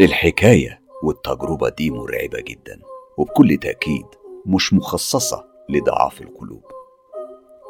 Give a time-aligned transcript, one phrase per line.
[0.00, 2.80] الحكاية والتجربة دي مرعبة جدا
[3.16, 4.06] وبكل تأكيد
[4.46, 6.64] مش مخصصة لضعاف القلوب.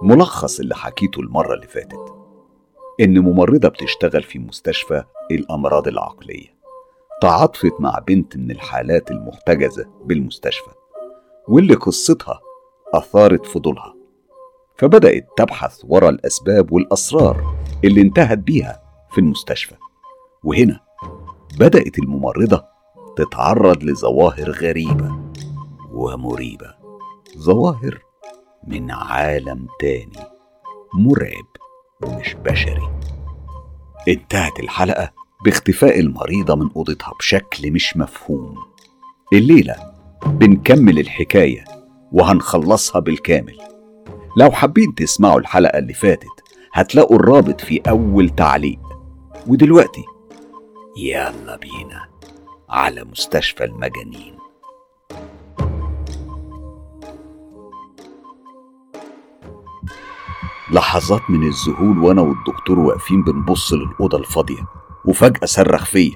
[0.02, 2.14] ملخص اللي حكيته المرة اللي فاتت
[3.00, 6.54] إن ممرضة بتشتغل في مستشفى الأمراض العقلية.
[7.22, 10.70] تعاطفت مع بنت من الحالات المحتجزة بالمستشفى
[11.48, 12.40] واللي قصتها
[12.94, 13.94] أثارت فضولها.
[14.80, 19.74] فبدأت تبحث ورا الأسباب والأسرار اللي انتهت بيها في المستشفى.
[20.44, 20.80] وهنا
[21.58, 22.64] بدأت الممرضة
[23.16, 25.20] تتعرض لظواهر غريبة
[25.92, 26.74] ومريبة.
[27.38, 28.02] ظواهر
[28.66, 30.26] من عالم تاني
[30.94, 31.46] مرعب
[32.02, 32.88] ومش بشري.
[34.08, 35.10] انتهت الحلقة
[35.44, 38.54] باختفاء المريضة من أوضتها بشكل مش مفهوم.
[39.32, 39.76] الليلة
[40.26, 41.64] بنكمل الحكاية
[42.12, 43.58] وهنخلصها بالكامل.
[44.36, 46.26] لو حابين تسمعوا الحلقة اللي فاتت
[46.72, 48.78] هتلاقوا الرابط في أول تعليق.
[49.46, 50.04] ودلوقتي
[50.96, 52.08] يلا بينا
[52.68, 54.34] على مستشفى المجانين.
[60.72, 64.66] لحظات من الذهول وأنا والدكتور واقفين بنبص للأوضة الفاضية
[65.04, 66.12] وفجأة صرخ فيا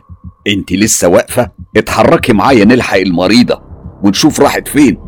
[0.47, 3.63] أنت لسه واقفة؟ اتحركي معايا نلحق المريضة
[4.03, 4.99] ونشوف راحت فين.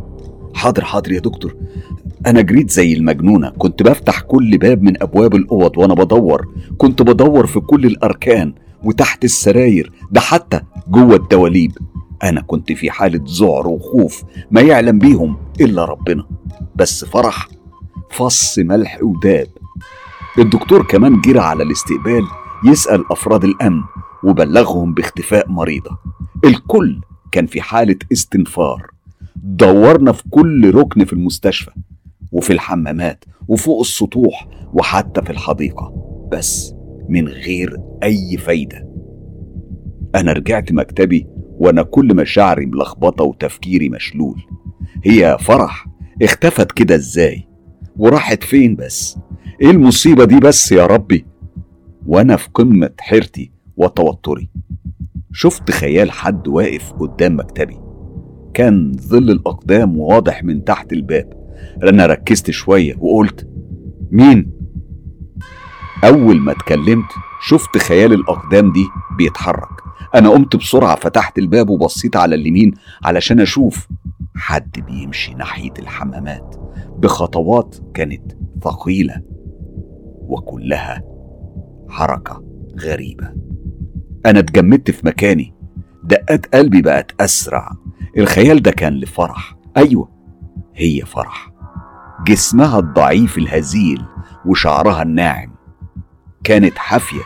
[0.54, 1.54] حاضر حاضر يا دكتور.
[2.26, 3.48] أنا جريت زي المجنونة.
[3.50, 6.48] كنت بفتح كل باب من أبواب الأوض وأنا بدور.
[6.78, 9.92] كنت بدور في كل الأركان وتحت السراير.
[10.10, 11.78] ده حتى جوه الدواليب.
[12.22, 16.24] أنا كنت في حالة ذعر وخوف ما يعلم بيهم إلا ربنا.
[16.76, 17.48] بس فرح
[18.10, 19.48] فص ملح وداب.
[20.38, 22.22] الدكتور كمان جرى على الاستقبال
[22.64, 23.82] يسأل أفراد الأمن
[24.24, 25.98] وبلغهم باختفاء مريضة.
[26.44, 27.00] الكل
[27.32, 28.90] كان في حالة استنفار.
[29.36, 31.70] دورنا في كل ركن في المستشفى.
[32.36, 35.92] وفي الحمامات وفوق السطوح وحتى في الحديقة
[36.32, 36.74] بس
[37.08, 38.88] من غير أي فايدة.
[40.14, 41.26] أنا رجعت مكتبي
[41.58, 44.42] وأنا كل مشاعري ملخبطة وتفكيري مشلول.
[45.04, 45.86] هي فرح
[46.22, 47.48] اختفت كده إزاي؟
[47.96, 49.18] وراحت فين بس؟
[49.62, 51.26] إيه المصيبة دي بس يا ربي؟
[52.06, 54.50] وأنا في قمة حيرتي وتوتري.
[55.32, 57.78] شفت خيال حد واقف قدام مكتبي.
[58.54, 61.45] كان ظل الأقدام واضح من تحت الباب.
[61.82, 63.48] أنا ركزت شوية وقلت
[64.10, 64.52] مين؟
[66.04, 67.04] أول ما اتكلمت
[67.48, 68.86] شفت خيال الأقدام دي
[69.18, 69.82] بيتحرك.
[70.14, 72.74] أنا قمت بسرعة فتحت الباب وبصيت على اليمين
[73.04, 73.88] علشان أشوف
[74.36, 76.56] حد بيمشي ناحية الحمامات.
[76.98, 78.32] بخطوات كانت
[78.64, 79.22] ثقيلة
[80.20, 81.02] وكلها
[81.88, 82.44] حركة
[82.80, 83.32] غريبة.
[84.26, 85.54] أنا اتجمدت في مكاني.
[86.04, 87.70] دقات قلبي بقت أسرع.
[88.18, 89.56] الخيال ده كان لفرح.
[89.76, 90.15] أيوة
[90.76, 91.50] هي فرح.
[92.26, 94.04] جسمها الضعيف الهزيل
[94.46, 95.54] وشعرها الناعم
[96.44, 97.22] كانت حافية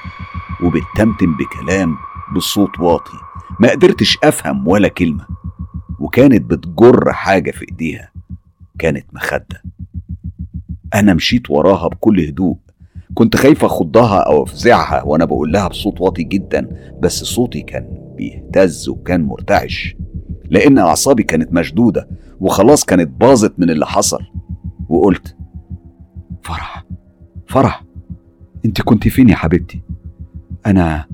[0.65, 1.97] وبتتمتم بكلام
[2.37, 3.17] بصوت واطي
[3.61, 5.27] ما قدرتش أفهم ولا كلمة
[5.99, 8.13] وكانت بتجر حاجة في إيديها
[8.79, 9.63] كانت مخدة.
[10.95, 12.57] أنا مشيت وراها بكل هدوء
[13.15, 16.69] كنت خايف أخضها أو أفزعها وأنا بقول لها بصوت واطي جدا
[17.03, 19.97] بس صوتي كان بيهتز وكان مرتعش
[20.51, 22.09] لأن أعصابي كانت مشدودة
[22.41, 24.19] وخلاص كانت باظت من اللي حصل.
[24.89, 25.37] وقلت
[26.43, 26.85] فرح
[27.49, 27.85] فرح
[28.65, 29.83] انت كنت فين يا حبيبتي؟
[30.67, 31.07] أنا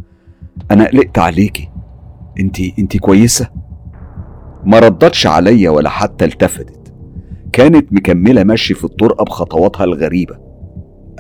[0.70, 1.69] أنا قلقت عليكي.
[2.41, 3.50] انت انت كويسة؟
[4.65, 6.94] ما ردتش عليا ولا حتى التفتت.
[7.53, 10.38] كانت مكملة مشي في الطرقه بخطواتها الغريبة.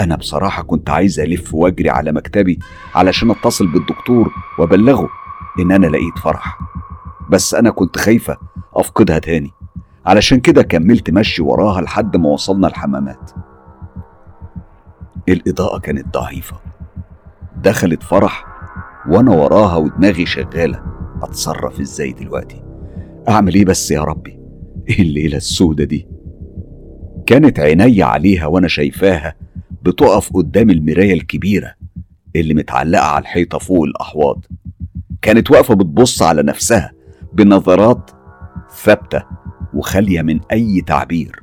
[0.00, 2.58] أنا بصراحة كنت عايز ألف وأجري على مكتبي
[2.94, 5.08] علشان أتصل بالدكتور وأبلغه
[5.60, 6.58] إن أنا لقيت فرح.
[7.30, 8.36] بس أنا كنت خايفة
[8.74, 9.50] أفقدها تاني.
[10.06, 13.30] علشان كده كملت مشي وراها لحد ما وصلنا الحمامات.
[15.28, 16.56] الإضاءة كانت ضعيفة.
[17.62, 18.44] دخلت فرح
[19.08, 20.82] وأنا وراها ودماغي شغالة.
[21.22, 22.62] أتصرف إزاي دلوقتي؟
[23.28, 24.38] أعمل إيه بس يا ربي؟
[24.88, 26.08] إيه الليلة السودة دي؟
[27.26, 29.34] كانت عيني عليها وأنا شايفاها
[29.82, 31.74] بتقف قدام المراية الكبيرة
[32.36, 34.44] اللي متعلقة على الحيطة فوق الأحواض.
[35.22, 36.92] كانت واقفة بتبص على نفسها
[37.32, 38.10] بنظرات
[38.84, 39.22] ثابتة.
[39.76, 41.42] وخالية من أي تعبير.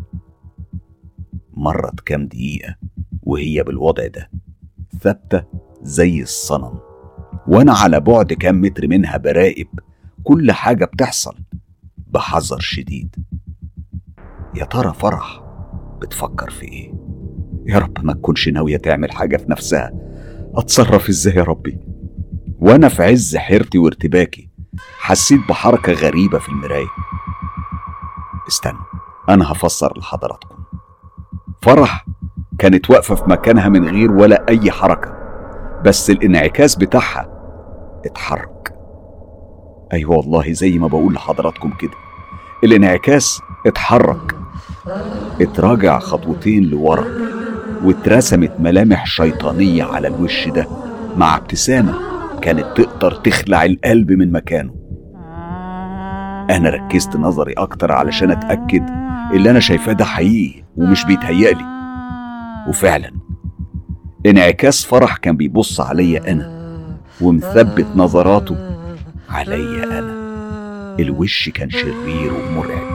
[1.53, 2.75] مرت كام دقيقة
[3.23, 4.29] وهي بالوضع ده.
[5.01, 5.43] ثابتة
[5.81, 6.79] زي الصنم.
[7.47, 9.67] وأنا على بعد كام متر منها براقب
[10.23, 11.35] كل حاجة بتحصل
[11.97, 13.15] بحذر شديد.
[14.55, 15.43] يا ترى فرح
[16.01, 16.93] بتفكر في إيه؟
[17.65, 19.91] يا رب ما تكونش ناوية تعمل حاجة في نفسها.
[20.55, 21.79] أتصرف إزاي يا ربي؟
[22.59, 24.49] وأنا في عز حيرتي وارتباكي
[24.97, 26.87] حسيت بحركة غريبة في المراية.
[28.47, 28.77] استنى
[29.29, 30.55] أنا هفسر لحضراتكم.
[31.61, 32.05] فرح
[32.59, 35.13] كانت واقفة في مكانها من غير ولا أي حركة
[35.85, 37.29] بس الانعكاس بتاعها
[38.05, 38.73] اتحرك.
[39.93, 41.91] أيوة والله زي ما بقول لحضراتكم كده.
[42.63, 44.35] الانعكاس اتحرك.
[45.41, 47.05] اتراجع خطوتين لورا
[47.83, 50.67] واترسمت ملامح شيطانية على الوش ده
[51.17, 51.93] مع ابتسامة
[52.41, 54.82] كانت تقدر تخلع القلب من مكانه.
[56.49, 58.89] أنا ركزت نظري أكتر علشان أتأكد
[59.33, 61.65] اللي أنا شايفاه ده حقيقي ومش بيتهيألي.
[62.67, 63.11] وفعلا
[64.25, 66.63] انعكاس فرح كان بيبص عليا أنا
[67.21, 68.55] ومثبت نظراته
[69.29, 70.23] عليا أنا.
[70.99, 72.93] الوش كان شرير ومرعب.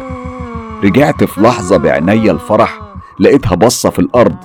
[0.84, 2.80] رجعت في لحظة بعينيا الفرح
[3.20, 4.36] لقيتها بصة في الأرض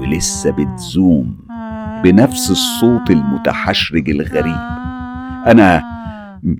[0.00, 1.36] ولسه بتزوم
[2.04, 4.56] بنفس الصوت المتحشرج الغريب.
[5.46, 5.84] أنا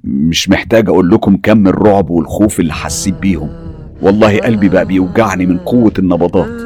[0.04, 3.48] مش محتاج أقول لكم كم الرعب والخوف اللي حسيت بيهم.
[4.02, 6.62] والله قلبي بقى بيوجعني من قوة النبضات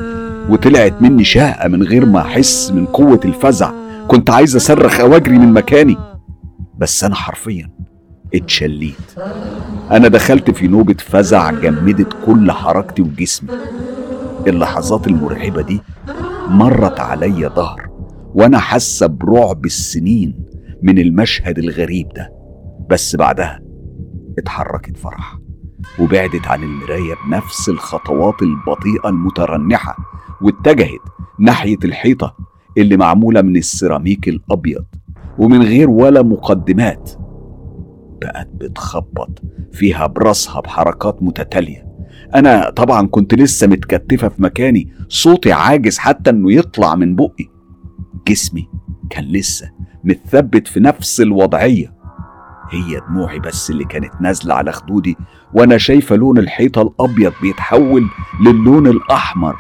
[0.50, 3.70] وطلعت مني شهقة من غير ما أحس من قوة الفزع.
[4.08, 5.96] كنت عايز أصرخ أو أجري من مكاني
[6.78, 7.70] بس أنا حرفيا
[8.34, 8.94] اتشليت.
[9.90, 13.50] أنا دخلت في نوبة فزع جمدت كل حركتي وجسمي.
[14.46, 15.80] اللحظات المرعبة دي
[16.48, 17.88] مرت عليا ظهر
[18.34, 20.34] وأنا حاسة برعب السنين
[20.82, 22.41] من المشهد الغريب ده.
[22.92, 23.60] بس بعدها
[24.38, 25.38] اتحركت فرح
[25.98, 29.96] وبعدت عن المراية بنفس الخطوات البطيئة المترنحة
[30.42, 31.00] واتجهت
[31.38, 32.36] ناحية الحيطة
[32.78, 34.84] اللي معمولة من السيراميك الأبيض
[35.38, 37.10] ومن غير ولا مقدمات.
[38.20, 39.42] بقت بتخبط
[39.72, 41.86] فيها براسها بحركات متتالية.
[42.34, 47.48] أنا طبعا كنت لسه متكتفة في مكاني صوتي عاجز حتى إنه يطلع من بقي.
[48.28, 48.68] جسمي
[49.10, 49.70] كان لسه
[50.04, 52.01] متثبت في نفس الوضعية.
[52.72, 55.16] هي دموعي بس اللي كانت نازلة على خدودي
[55.54, 58.08] وأنا شايفة لون الحيطة الأبيض بيتحول
[58.46, 59.56] للون الأحمر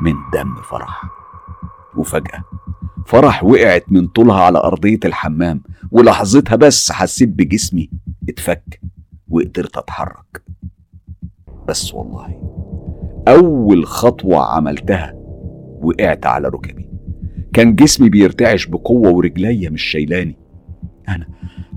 [0.00, 1.02] من دم فرح.
[1.96, 2.44] وفجأة
[3.06, 7.90] فرح وقعت من طولها على أرضية الحمام ولحظتها بس حسيت بجسمي
[8.28, 8.80] اتفك
[9.28, 10.42] وقدرت أتحرك.
[11.68, 12.40] بس والله
[13.28, 15.12] أول خطوة عملتها
[15.82, 16.90] وقعت على ركبي.
[17.54, 20.45] كان جسمي بيرتعش بقوة ورجليا مش شايلاني.
[21.08, 21.26] أنا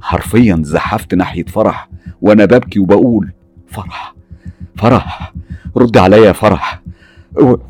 [0.02, 1.90] حرفيا زحفت ناحية فرح
[2.22, 3.31] وأنا ببكي وبقول
[3.68, 4.16] فرح
[4.78, 5.34] فرح
[5.78, 6.81] رد عليا يا فرح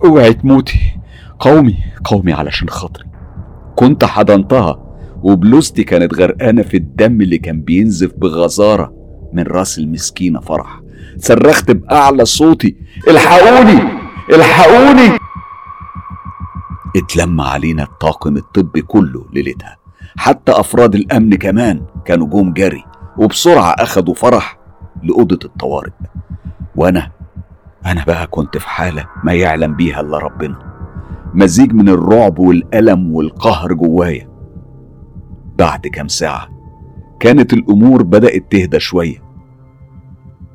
[0.06, 0.79] أوعي تموتي
[1.39, 3.06] قومي قومي علشان خاطري.
[3.75, 4.85] كنت حضنتها
[5.23, 8.94] وبلوزتي كانت غرقانة في الدم اللي كان بينزف بغزارة
[9.33, 10.81] من رأس المسكينة فرح.
[11.17, 12.75] صرخت بأعلى صوتي
[13.07, 13.79] الحقوني
[14.33, 15.17] الحقوني.
[16.95, 19.78] اتلم علينا الطاقم الطبي كله ليلتها.
[20.17, 22.83] حتى أفراد الأمن كمان كانوا جم جري
[23.17, 24.59] وبسرعة أخدوا فرح
[25.03, 25.91] لأوضة الطوارئ.
[26.75, 27.11] وأنا
[27.85, 30.56] أنا بقى كنت في حالة ما يعلم بيها إلا ربنا.
[31.33, 34.29] مزيج من الرعب والألم والقهر جوايا.
[35.57, 36.50] بعد كام ساعة
[37.19, 39.23] كانت الأمور بدأت تهدى شوية.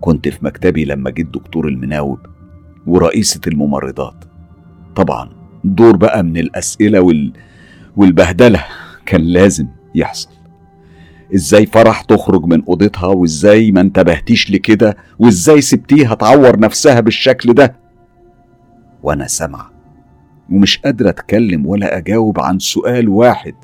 [0.01, 2.19] كنت في مكتبي لما جه الدكتور المناوب
[2.87, 4.25] ورئيسة الممرضات.
[4.97, 5.31] طبعا
[5.65, 7.33] دور بقى من الأسئلة وال...
[7.97, 8.65] والبهدلة.
[9.07, 10.29] كان لازم يحصل.
[11.35, 17.77] إزاي فرح تخرج من أوضتها وإزاي ما انتبهتيش لكده وإزاي سبتيها تعور نفسها بالشكل ده؟
[19.03, 19.71] وأنا سامعه
[20.51, 23.55] ومش قادره أتكلم ولا أجاوب عن سؤال واحد.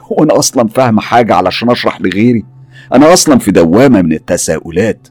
[0.00, 2.44] هو أنا أصلا فاهمه حاجة علشان أشرح لغيري.
[2.92, 5.08] أنا أصلا في دوامة من التساؤلات.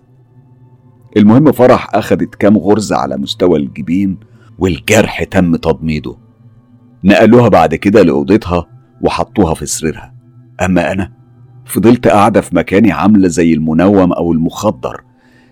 [1.18, 4.18] المهم فرح أخدت كام غرزة على مستوى الجبين
[4.60, 6.16] والجرح تم تضميده.
[7.04, 8.66] نقلوها بعد كده لأوضتها
[9.02, 10.14] وحطوها في سريرها.
[10.62, 11.12] أما أنا
[11.66, 15.04] فضلت قاعدة في مكاني عاملة زي المنوم أو المخدر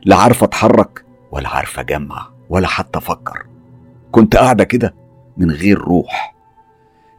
[0.05, 3.45] لا عارفه أتحرك ولا عارفه أجمع ولا حتى أفكر.
[4.11, 4.95] كنت قاعدة كده
[5.37, 6.35] من غير روح.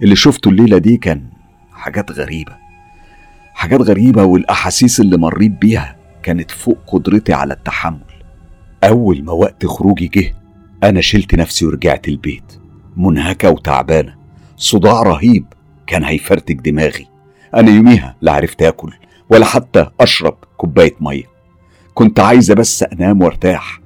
[0.02, 1.30] اللي شفته الليلة دي كان
[1.72, 2.56] حاجات غريبة.
[3.54, 8.00] حاجات غريبة والأحاسيس اللي مريت بيها كانت فوق قدرتي على التحمل.
[8.84, 10.34] أول ما وقت خروجي جه
[10.84, 12.60] أنا شلت نفسي ورجعت البيت.
[12.96, 14.14] منهكة وتعبانة.
[14.56, 15.46] صداع رهيب.
[15.86, 17.06] كان هيفرتك دماغي.
[17.54, 18.92] أنا يوميها لا عرفت آكل
[19.30, 21.24] ولا حتى أشرب كوباية مية.
[21.94, 23.80] كنت عايزة بس أنام وأرتاح.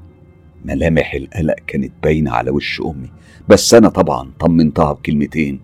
[0.64, 3.10] ملامح القلق كانت باينة على وش أمي
[3.48, 5.60] بس أنا طبعا طمنتها بكلمتين.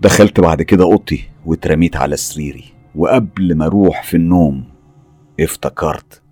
[0.00, 4.64] دخلت بعد كده أوضتي واترميت على سريري وقبل ما أروح في النوم
[5.40, 6.22] افتكرت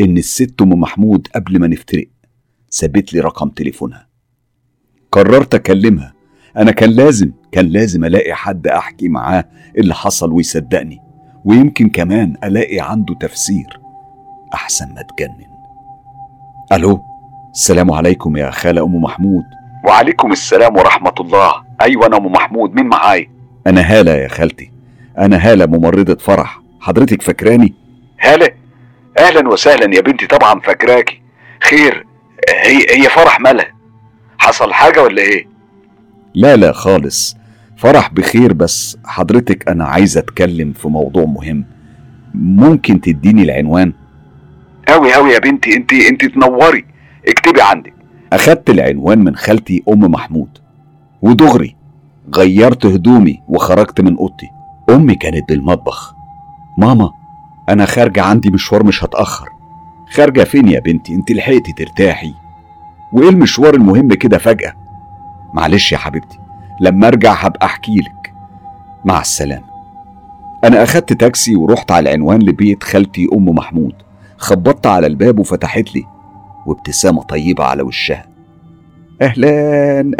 [0.00, 2.08] إن الست أم محمود قبل ما نفترق
[2.70, 4.08] سابت لي رقم تليفونها.
[5.12, 6.14] قررت أكلمها.
[6.56, 9.44] أنا كان لازم كان لازم ألاقي حد أحكي معاه
[9.78, 11.02] اللي حصل ويصدقني
[11.44, 13.80] ويمكن كمان ألاقي عنده تفسير
[14.54, 15.46] أحسن ما أتجنن.
[16.72, 17.02] ألو
[17.52, 19.44] السلام عليكم يا خالة أم محمود.
[19.84, 21.52] وعليكم السلام ورحمة الله.
[21.80, 22.74] أيوة أنا أم محمود.
[22.74, 23.30] مين معايا
[23.66, 24.70] أنا هالة يا خالتي.
[25.18, 26.60] أنا هالة ممرضة فرح.
[26.80, 27.74] حضرتك فاكراني؟
[28.20, 28.48] هالة؟
[29.18, 31.20] أهلا وسهلا يا بنتي طبعا فاكراكي
[31.62, 32.06] خير.
[32.64, 33.74] هي هي فرح مالها
[34.38, 35.46] حصل حاجة ولا إيه؟
[36.34, 37.43] لا لا خالص.
[37.76, 41.64] فرح بخير بس حضرتك أنا عايز أتكلم في موضوع مهم.
[42.34, 43.92] ممكن تديني العنوان؟
[44.88, 46.84] أوي أوي يا بنتي أنت أنت تنوري.
[47.28, 47.94] اكتبي عندك.
[48.32, 50.58] أخدت العنوان من خالتي أم محمود
[51.22, 51.76] ودغري
[52.34, 54.46] غيرت هدومي وخرجت من أوضتي.
[54.90, 56.14] أمي كانت بالمطبخ.
[56.78, 57.10] ماما
[57.68, 59.48] أنا خارجة عندي مشوار مش هتأخر.
[60.10, 62.34] خارجة فين يا بنتي؟ أنت لحقتي ترتاحي.
[63.12, 64.72] وإيه المشوار المهم كده فجأة؟
[65.54, 66.38] معلش يا حبيبتي.
[66.80, 68.32] لما أرجع هبقى أحكيلك
[69.04, 69.64] مع السلامة.
[70.64, 73.94] أنا أخدت تاكسي ورحت على العنوان لبيت خالتي أم محمود.
[74.36, 76.04] خبطت على الباب وفتحت لي.
[76.66, 78.26] وابتسامة طيبة على وشها.
[79.22, 79.50] أهلا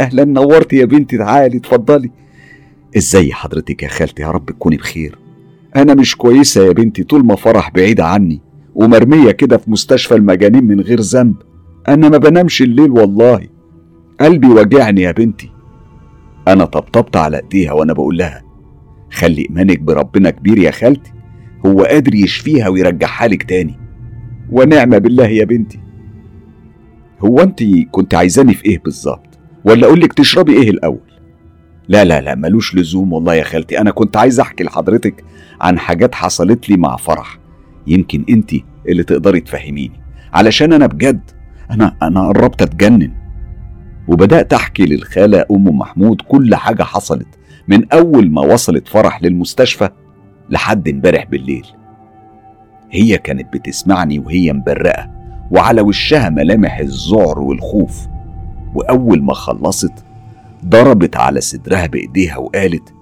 [0.01, 2.11] أهلا نورت يا بنتي تعالي اتفضلي.
[2.97, 5.19] إزاي حضرتك يا خالتي؟ يا رب تكوني بخير.
[5.77, 8.41] أنا مش كويسة يا بنتي طول ما فرح بعيدة عني.
[8.75, 11.35] ومرمية كده في مستشفى المجانين من غير ذنب.
[11.89, 13.49] أنا ما بنامش الليل والله.
[14.21, 15.51] قلبي وجعني يا بنتي.
[16.49, 18.43] أنا طبطبت على إيديها وأنا بقول لها
[19.13, 21.13] خلي إيمانك بربنا كبير يا خالتي
[21.67, 23.79] هو قادر يشفيها ويرجعها لك تاني.
[24.51, 25.81] ونعمة بالله يا بنتي.
[27.21, 31.01] هو أنت كنت عايزاني في إيه بالظبط؟ ولا أقول لك تشربي إيه الأول؟
[31.89, 35.25] لا لا لا ملوش لزوم والله يا خالتي أنا كنت عايز أحكي لحضرتك
[35.61, 37.39] عن حاجات حصلت لي مع فرح
[37.87, 38.51] يمكن أنت
[38.89, 40.01] اللي تقدري تفهميني
[40.33, 41.31] علشان أنا بجد
[41.71, 43.11] أنا أنا قربت أتجنن.
[44.09, 47.27] وبدأت أحكي للخالة أم محمود كل حاجة حصلت
[47.69, 49.89] من أول ما وصلت فرح للمستشفى
[50.51, 51.67] لحد امبارح بالليل.
[52.91, 55.11] هي كانت بتسمعني وهي مبرقة
[55.51, 58.07] وعلى وشها ملامح الذعر والخوف.
[58.75, 59.93] وأول ما خلصت
[60.67, 62.93] ضربت على صدرها بإيديها وقالت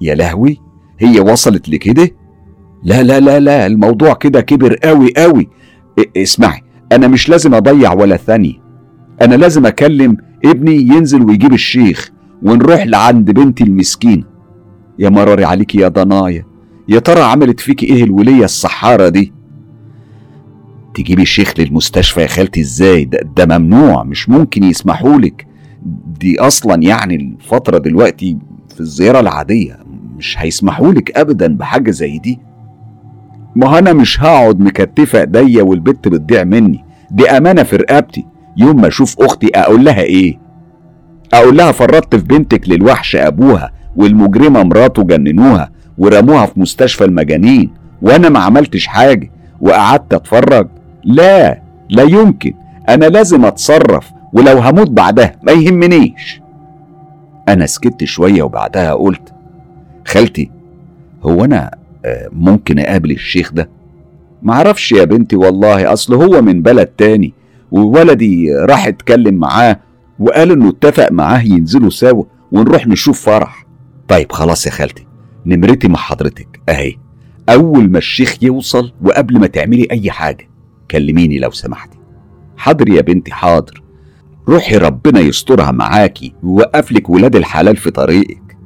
[0.00, 0.60] يا لهوي
[0.98, 2.10] هي وصلت لكده؟
[2.82, 5.48] لا لا لا لا الموضوع كده كبر قوي قوي
[6.16, 8.69] اسمعي أنا مش لازم أضيع ولا ثانية.
[9.22, 12.10] أنا لازم أكلم ابني ينزل ويجيب الشيخ
[12.42, 14.24] ونروح لعند بنتي المسكينة.
[14.98, 16.44] يا مراري عليكي يا ضنايا.
[16.88, 19.32] يا ترى عملت فيكي إيه الولية السحارة دي؟
[20.94, 25.46] تجيبي الشيخ للمستشفى يا خالتي إزاي؟ ده, ده ممنوع مش ممكن يسمحولك
[26.20, 28.38] دي أصلا يعني الفترة دلوقتي
[28.74, 29.78] في الزيارة العادية.
[30.16, 32.38] مش هيسمحولك ابدا بحاجة زي دي.
[33.56, 36.84] ما أنا مش هقعد مكتفة ايديا والبت بتضيع مني.
[37.10, 38.26] دي أمانة في رقبتي.
[38.60, 40.38] يوم ما أشوف أختي أقول لها إيه؟
[41.34, 47.70] أقول لها فرطت في بنتك للوحش أبوها والمجرمة مراته جننوها ورموها في مستشفى المجانين
[48.02, 50.68] وأنا ما عملتش حاجة وقعدت أتفرج.
[51.04, 52.54] لا لا يمكن.
[52.88, 56.40] أنا لازم أتصرف ولو هموت بعدها ما يهمنيش.
[57.48, 59.32] أنا سكت شوية وبعدها قلت
[60.06, 60.50] خالتي
[61.22, 61.70] هو أنا
[62.04, 63.68] آه، ممكن أقابل الشيخ ده؟
[64.42, 67.32] معرفش يا بنتي والله أصل هو من بلد تاني.
[67.70, 69.80] وولدي راح اتكلم معاه
[70.18, 73.66] وقال إنه اتفق معاه ينزلوا سوا ونروح نشوف فرح.
[74.08, 75.06] طيب خلاص يا خالتي
[75.46, 76.96] نمرتي مع حضرتك أهي.
[77.48, 80.48] أول ما الشيخ يوصل وقبل ما تعملي أي حاجة
[80.90, 81.98] كلميني لو سمحتي.
[82.56, 83.82] حاضر يا بنتي حاضر.
[84.48, 88.56] روحي ربنا يسترها معاكي ويوقف لك ولاد الحلال في طريقك.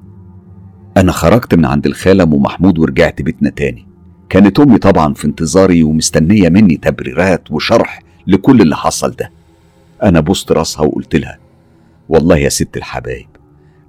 [0.97, 3.87] أنا خرجت من عند الخالة أم محمود ورجعت بيتنا تاني.
[4.29, 9.31] كانت أمي طبعا في انتظاري ومستنية مني تبريرات وشرح لكل اللي حصل ده.
[10.03, 11.39] أنا بوست راسها وقلت لها
[12.09, 13.27] والله يا ست الحبايب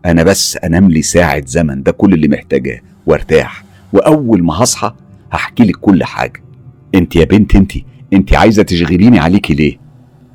[0.05, 3.63] أنا بس أنام لي ساعة زمن ده كل اللي محتاجاه وأرتاح.
[3.93, 4.93] وأول ما هصحى
[5.31, 6.43] هحكي لك كل حاجة.
[6.95, 7.71] أنت يا بنت أنت
[8.13, 9.77] أنت عايزة تشغليني عليكي ليه؟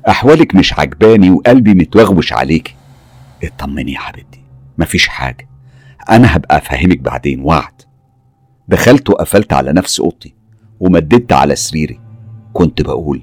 [0.09, 2.75] أحوالك مش عجباني وقلبي متوغوش عليكي.
[3.43, 4.41] اطمني يا حبيبتي
[4.77, 5.47] مفيش حاجة.
[6.09, 7.81] أنا هبقى أفهمك بعدين وعد.
[8.67, 10.33] دخلت وقفلت على نفس أوضتي
[10.79, 11.99] ومددت على سريري.
[12.53, 13.21] كنت بقول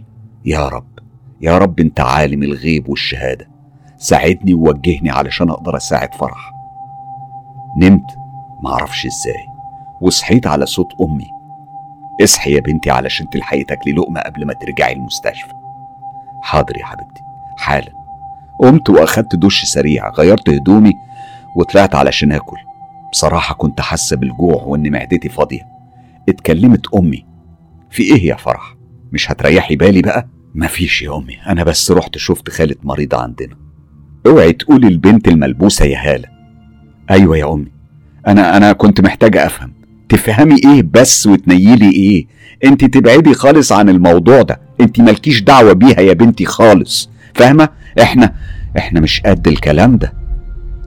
[0.48, 0.98] يا رب
[1.40, 3.48] يا رب أنت عالم الغيب والشهادة.
[3.96, 6.52] ساعدني ووجهني علشان أقدر أساعد فرح.
[7.76, 8.10] نمت
[8.62, 9.46] معرفش إزاي
[10.00, 11.26] وصحيت على صوت أمي.
[12.22, 15.52] اصحي يا بنتي علشان تلحقي تاكلي لقمة قبل ما ترجعي المستشفى.
[16.42, 17.20] حاضر يا حبيبتي
[17.58, 17.92] حالا.
[18.60, 20.92] قمت وأخدت دش سريع غيرت هدومي
[21.56, 22.56] وطلعت علشان آكل.
[23.12, 25.68] بصراحة كنت حاسة بالجوع وإن معدتي فاضية.
[26.28, 27.26] اتكلمت أمي.
[27.90, 28.74] في إيه يا فرح؟
[29.12, 33.56] مش هتريحي بالي بقى؟ مفيش يا أمي أنا بس رحت شفت خالة مريضة عندنا.
[34.26, 36.28] اوعي تقولي البنت الملبوسة يا هالة.
[37.10, 37.72] أيوه يا أمي
[38.26, 39.72] أنا أنا كنت محتاجة أفهم.
[40.08, 42.26] تفهمي إيه بس وتنيلي إيه؟
[42.64, 44.60] أنت تبعدي خالص عن الموضوع ده.
[44.80, 47.10] أنت مالكيش دعوة بيها يا بنتي خالص.
[47.34, 47.68] فاهمة؟
[48.02, 48.34] إحنا
[48.78, 50.12] إحنا مش قد الكلام ده.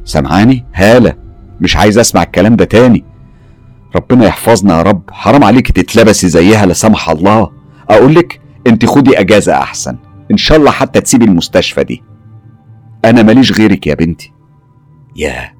[0.05, 1.13] سامعاني؟ هالة
[1.61, 3.03] مش عايز أسمع الكلام ده تاني.
[3.95, 5.01] ربنا يحفظنا يا رب.
[5.11, 7.51] حرام عليك تتلبسي زيها لا سمح الله.
[7.89, 9.97] اقولك انت خدي اجازة احسن.
[10.31, 12.03] إن شاء الله حتى تسيبي المستشفى دي.
[13.05, 14.33] أنا ماليش غيرك يا بنتي.
[15.15, 15.51] ياه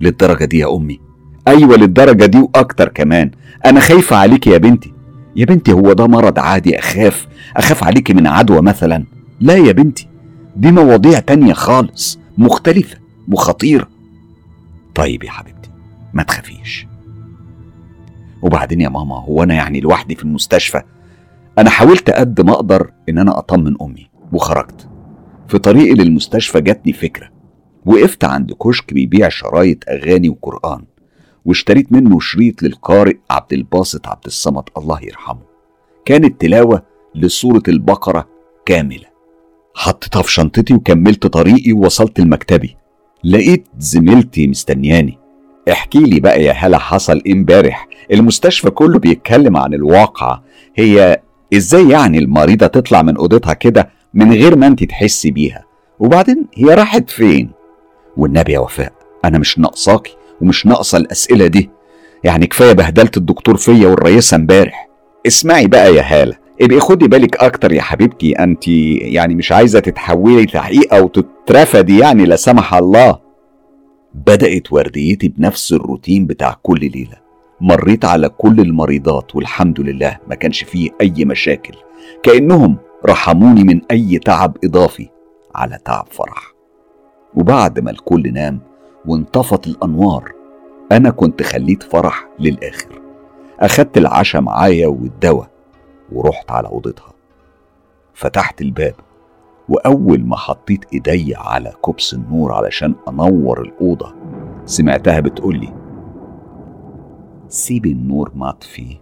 [0.00, 1.00] للدرجة دي يا أمي.
[1.48, 3.30] أيوه للدرجة دي وأكتر كمان.
[3.66, 4.94] أنا خايفة عليك يا بنتي.
[5.36, 9.04] يا بنتي هو ده مرض عادي أخاف؟ أخاف عليكي من عدوى مثلا؟
[9.40, 10.08] لا يا بنتي
[10.56, 13.88] دي مواضيع تانية خالص مختلفة وخطيرة.
[14.94, 15.70] طيب يا حبيبتي
[16.12, 16.86] ما تخافيش.
[18.42, 20.82] وبعدين يا ماما هو أنا يعني لوحدي في المستشفى؟
[21.58, 24.88] أنا حاولت قد ما أقدر إن أنا أطمن أمي وخرجت.
[25.48, 27.28] في طريقي للمستشفى جاتني فكرة.
[27.86, 30.84] وقفت عند كشك بيبيع شرايط أغاني وقرآن
[31.44, 35.42] واشتريت منه شريط للقارئ عبد الباسط عبد الصمد الله يرحمه.
[36.04, 36.82] كانت تلاوة
[37.14, 38.28] لسورة البقرة
[38.66, 39.06] كاملة.
[39.74, 42.76] حطيتها في شنطتي وكملت طريقي ووصلت لمكتبي.
[43.24, 45.18] لقيت زميلتي مستنياني.
[45.72, 50.44] احكي لي بقى يا هلا حصل إيه امبارح؟ المستشفى كله بيتكلم عن الواقعة.
[50.76, 55.64] هي إزاي يعني المريضة تطلع من أوضتها كده من غير ما انت تحسي بيها؟
[55.98, 57.50] وبعدين هي راحت فين؟
[58.16, 58.92] والنبي يا وفاء
[59.24, 61.70] أنا مش ناقصاكي ومش ناقصة الأسئلة دي.
[62.24, 64.88] يعني كفاية بهدلت الدكتور فيا والرئيسة امبارح.
[65.26, 70.46] اسمعي بقى يا هالة ابقي خدي بالك أكتر يا حبيبتي انت يعني مش عايزة تتحولي
[70.46, 73.18] تحقيق أو تترفدي يعني لا سمح الله.
[74.14, 77.21] بدأت ورديتي بنفس الروتين بتاع كل ليلة.
[77.62, 81.74] مريت على كل المريضات والحمد لله ما كانش فيه أي مشاكل.
[82.22, 82.76] كأنهم
[83.06, 85.08] رحموني من أي تعب إضافي
[85.54, 86.52] على تعب فرح.
[87.34, 88.60] وبعد ما الكل نام
[89.06, 90.32] وانطفت الأنوار
[90.92, 93.00] أنا كنت خليت فرح للآخر.
[93.60, 95.50] أخدت العشاء معايا والدواء
[96.12, 97.12] ورحت على أوضتها.
[98.14, 98.94] فتحت الباب
[99.68, 104.14] وأول ما حطيت إيدي على كوبس النور علشان أنور الأوضة
[104.64, 105.81] سمعتها بتقولي
[107.52, 108.96] سيبي النور مطفي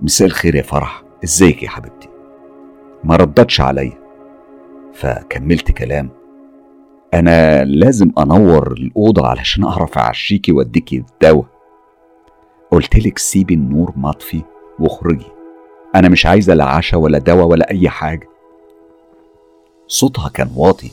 [0.00, 1.02] مساء الخير يا فرح.
[1.24, 2.08] إزيك يا حبيبتي؟
[3.04, 3.98] ما ردتش عليا.
[4.94, 6.10] فكملت كلام.
[7.14, 11.46] أنا لازم أنور الأوضة علشان أعرف أعشيكي وأديكي الدواء.
[12.70, 14.42] قلتلك سيبي النور مطفي
[14.78, 15.30] واخرجي.
[15.94, 18.28] أنا مش عايزة لا عشا ولا دواء ولا أي حاجة.
[19.86, 20.90] صوتها كان واطي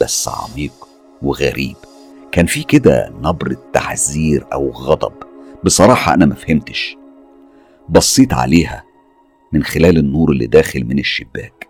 [0.00, 0.88] بس عميق
[1.22, 1.76] وغريب.
[2.32, 5.33] كان في كده نبرة تحذير أو غضب.
[5.64, 6.96] بصراحة أنا ما فهمتش.
[7.88, 8.84] بصيت عليها
[9.52, 11.68] من خلال النور اللي داخل من الشباك.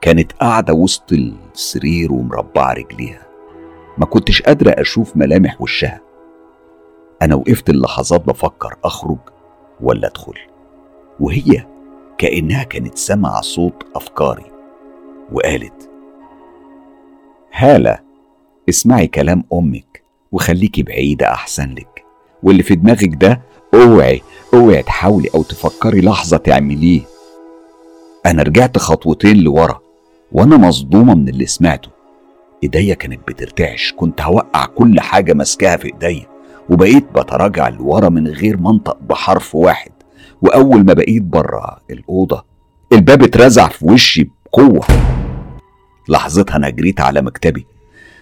[0.00, 3.26] كانت قاعدة وسط السرير ومربعة رجليها.
[3.98, 6.00] ما كنتش قادرة أشوف ملامح وشها.
[7.22, 9.18] أنا وقفت اللحظات بفكر أخرج
[9.80, 10.38] ولا أدخل.
[11.20, 11.66] وهي
[12.18, 14.52] كأنها كانت سامعة صوت أفكاري
[15.32, 15.90] وقالت
[17.52, 17.98] هالة
[18.68, 20.02] اسمعي كلام أمك
[20.32, 21.97] وخليكي بعيدة أحسن لك.
[22.42, 23.40] واللي في دماغك ده
[23.74, 24.22] اوعي
[24.54, 27.00] اوعي تحاولي أو تفكري لحظة تعمليه.
[28.26, 29.80] أنا رجعت خطوتين لورا
[30.32, 31.88] وأنا مصدومة من اللي سمعته.
[32.62, 36.26] إيديا كانت بترتعش كنت هوقع كل حاجة ماسكاها في إيديا
[36.70, 39.92] وبقيت بتراجع لورا من غير منطق بحرف واحد.
[40.42, 42.44] وأول ما بقيت بره الأوضة
[42.92, 44.86] الباب اترزع في وشي بقوة.
[46.08, 47.66] لحظتها أنا جريت على مكتبي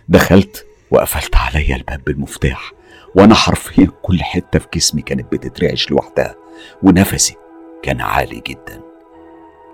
[0.09, 2.73] دخلت وقفلت عليا الباب بالمفتاح
[3.17, 6.35] وأنا حرفيا كل حتة في جسمي كانت بتترعش لوحدها
[6.83, 7.37] ونفسي
[7.83, 8.81] كان عالي جدا.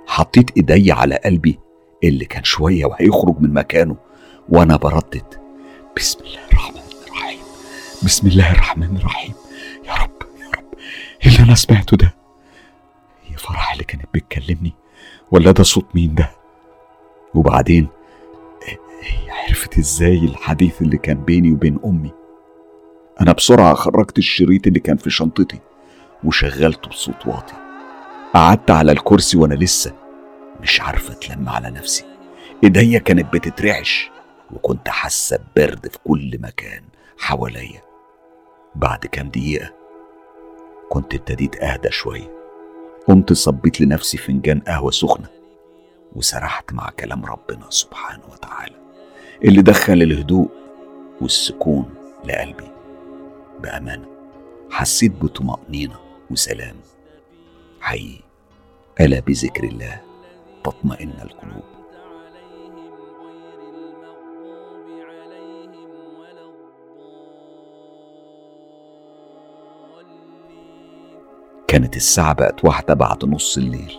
[0.06, 1.58] حطيت إيدي على قلبي
[2.04, 3.96] اللي كان شوية وهيخرج من مكانه
[4.48, 5.34] وأنا بردد.
[5.96, 7.38] بسم الله الرحمن الرحيم
[8.02, 9.34] بسم الله الرحمن الرحيم.
[9.84, 10.74] يا رب يا رب
[11.24, 12.14] إيه اللي أنا سمعته ده؟
[13.26, 14.72] هي فرح اللي كانت بتكلمني
[15.30, 16.30] ولا ده صوت مين ده؟
[17.34, 17.88] وبعدين
[19.02, 22.12] هي عرفت إزاي الحديث اللي كان بيني وبين أمي؟
[23.22, 25.58] أنا بسرعة خرجت الشريط اللي كان في شنطتي
[26.24, 27.54] وشغلته بصوت واطي.
[28.34, 29.94] قعدت على الكرسي وأنا لسه
[30.60, 32.04] مش عارفه أتلم على نفسي.
[32.64, 34.10] إيديا كانت بتترعش
[34.50, 36.82] وكنت حاسة ببرد في كل مكان
[37.18, 37.82] حواليا.
[38.74, 39.74] بعد كام دقيقة
[40.90, 42.30] كنت ابتديت أهدى شوية.
[43.08, 45.28] قمت صبيت لنفسي فنجان قهوة سخنة
[46.12, 48.76] وسرحت مع كلام ربنا سبحانه وتعالى
[49.44, 50.48] اللي دخل الهدوء
[51.20, 52.71] والسكون لقلبي.
[53.62, 54.06] بأمانة.
[54.70, 55.96] حسيت بطمأنينة
[56.30, 56.76] وسلام.
[57.80, 58.22] حقيقي
[59.00, 60.00] ألا بذكر الله
[60.64, 61.62] تطمئن القلوب.
[71.68, 73.98] كانت الساعة بقت واحدة بعد نص الليل.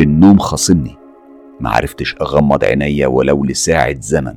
[0.00, 0.96] النوم خاصمني.
[1.60, 4.36] معرفتش أغمض عينيا ولو لساعة زمن.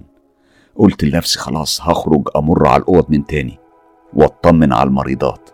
[0.75, 3.59] قلت لنفسي خلاص هخرج أمر على الأوض من تاني.
[4.17, 5.49] واطمن على المريضات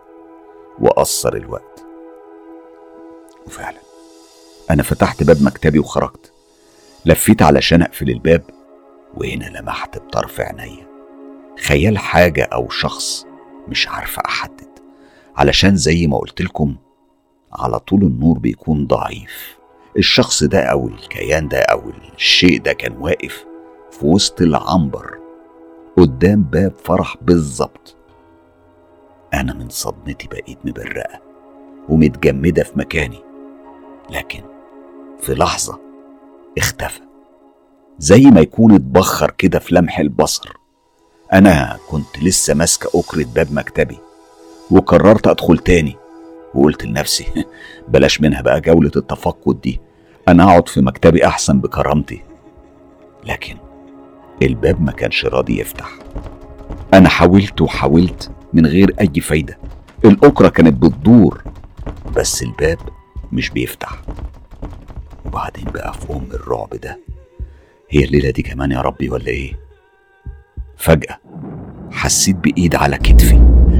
[0.79, 1.85] وأثر الوقت.
[3.45, 3.77] وفعلا
[4.71, 6.31] أنا فتحت باب مكتبي وخرجت.
[7.05, 8.43] لفيت علشان أقفل الباب
[9.17, 10.87] وهنا لمحت بطرف عينيا.
[11.59, 13.25] خيال حاجة أو شخص
[13.67, 14.79] مش عارفة أحدد.
[15.35, 16.75] علشان زي ما قلت لكم
[17.53, 19.57] على طول النور بيكون ضعيف.
[19.97, 23.45] الشخص ده أو الكيان ده أو الشيء ده كان واقف
[23.91, 25.17] في وسط العنبر
[25.97, 27.97] قدام باب فرح بالظبط.
[29.33, 31.19] أنا من صدمتي بقيت مبرقة
[31.89, 33.19] ومتجمدة في مكاني
[34.09, 34.43] لكن
[35.21, 35.79] في لحظة
[36.57, 37.01] اختفى.
[37.99, 40.53] زي ما يكون اتبخر كده في لمح البصر.
[41.33, 43.97] أنا كنت لسه ماسكة أكرة باب مكتبي
[44.71, 45.95] وقررت أدخل تاني
[46.53, 47.25] وقلت لنفسي
[47.89, 49.81] بلاش منها بقى جولة التفقد دي.
[50.27, 52.21] أنا أقعد في مكتبي أحسن بكرامتي.
[53.25, 53.57] لكن
[54.41, 55.89] الباب ما كانش راضي يفتح.
[56.93, 59.57] أنا حاولت وحاولت من غير أي فايدة.
[60.05, 61.43] الأكرة كانت بتدور
[62.15, 62.77] بس الباب
[63.31, 64.01] مش بيفتح.
[65.25, 66.99] وبعدين بقى في أم الرعب ده
[67.89, 69.53] هي الليلة دي كمان يا ربي ولا إيه؟
[70.77, 71.19] فجأة
[71.91, 73.35] حسيت بإيد على كتفي.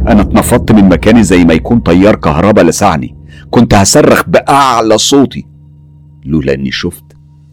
[0.08, 3.16] أنا اتنفضت من مكاني زي ما يكون طيار كهرباء لسعني.
[3.52, 5.46] كنت هصرخ بأعلى صوتي.
[6.26, 7.04] لولا إني شفت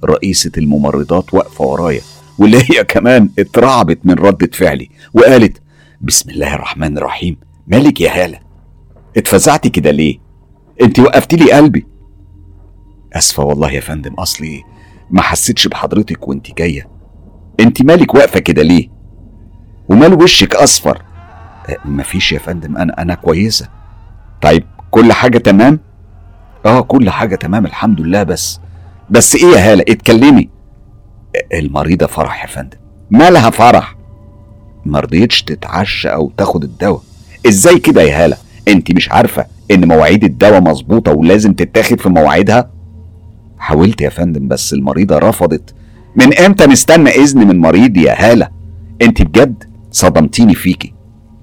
[0.05, 2.01] رئيسة الممرضات واقفة ورايا
[2.39, 5.63] واللي هي كمان اترعبت من ردة فعلي وقالت
[6.01, 7.37] بسم الله الرحمن الرحيم.
[7.67, 8.39] مالك يا هالة؟
[9.17, 10.19] اتفزعتي كده ليه؟
[10.83, 11.87] انت وقفتي لي قلبي.
[13.13, 14.63] آسفة والله يا فندم أصلي
[15.11, 16.89] ما حسيتش بحضرتك وانت جاية.
[17.61, 18.89] انت مالك واقفة كده ليه؟
[19.89, 21.03] ومال وشك أصفر؟
[21.69, 23.69] أه مفيش يا فندم أنا أنا كويسة.
[24.43, 25.81] طيب كل حاجة تمام؟
[26.67, 28.61] آه كل حاجة تمام الحمد لله بس
[29.11, 30.51] بس إيه يا هالة؟ اتكلمي.
[31.55, 32.79] المريضة فرح يا فندم.
[33.11, 33.97] مالها فرح؟
[34.90, 37.03] مرضيتش تتعشى أو تاخد الدواء.
[37.48, 38.37] إزاي كده يا هالة؟
[38.68, 42.70] أنت مش عارفة إن مواعيد الدواء مظبوطة ولازم تتاخد في مواعيدها؟
[43.59, 45.74] حاولت يا فندم بس المريضة رفضت.
[46.16, 48.48] من إمتى نستنى إذن من مريض يا هالة؟
[49.03, 50.94] أنت بجد صدمتيني فيكي.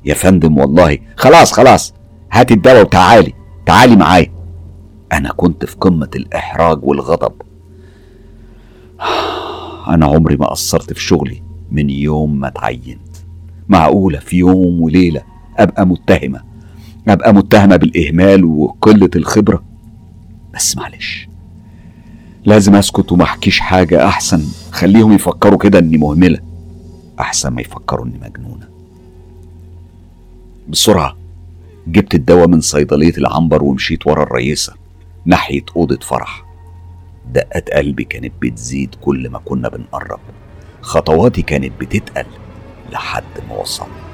[0.05, 0.97] يا فندم والله.
[1.15, 1.93] خلاص خلاص.
[2.31, 3.33] هاتي الدواء وتعالي.
[3.65, 4.31] تعالي معايا.
[5.13, 7.33] أنا كنت في قمة الإحراج والغضب.
[9.93, 13.06] أنا عمري ما قصرت في شغلي من يوم ما اتعينت.
[13.69, 15.21] معقولة في يوم وليلة
[15.57, 16.41] أبقى متهمة؟
[17.07, 19.63] أبقى متهمة بالإهمال وقلة الخبرة؟
[20.53, 21.27] بس معلش
[22.45, 24.43] لازم أسكت وما أحكيش حاجة أحسن.
[24.71, 26.39] خليهم يفكروا كده إني مهملة.
[27.19, 28.67] أحسن ما يفكروا إني مجنونة.
[30.69, 31.17] بسرعة
[31.87, 34.73] جبت الدواء من صيدلية العنبر ومشيت ورا الرئيسة
[35.25, 36.45] ناحية أوضة فرح.
[37.33, 40.19] دقات قلبي كانت بتزيد كل ما كنا بنقرب.
[40.81, 42.25] خطواتي كانت بتتقل.
[42.91, 44.07] لحد ما وصلنا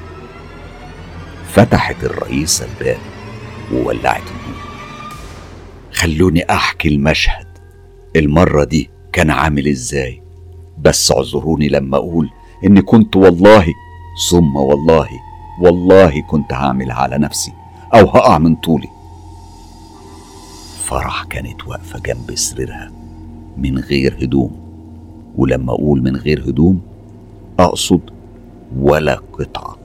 [1.47, 2.97] فتحت الرئيسة الباب
[3.73, 4.63] وولعت النور
[5.93, 7.47] خلوني أحكي المشهد.
[8.15, 10.21] المرة دي كان عامل إزاي؟
[10.79, 12.29] بس اعذروني لما أقول
[12.65, 13.65] إني كنت والله
[14.29, 15.07] ثم والله
[15.61, 17.53] والله كنت هعمل على نفسي
[17.93, 18.87] أو هقع من طولي.
[20.83, 22.91] فرح كانت واقفة جنب سريرها
[23.57, 24.63] من غير هدوم.
[25.35, 26.81] ولما أقول من غير هدوم
[27.59, 28.01] أقصد
[28.77, 29.77] ولا قطعة.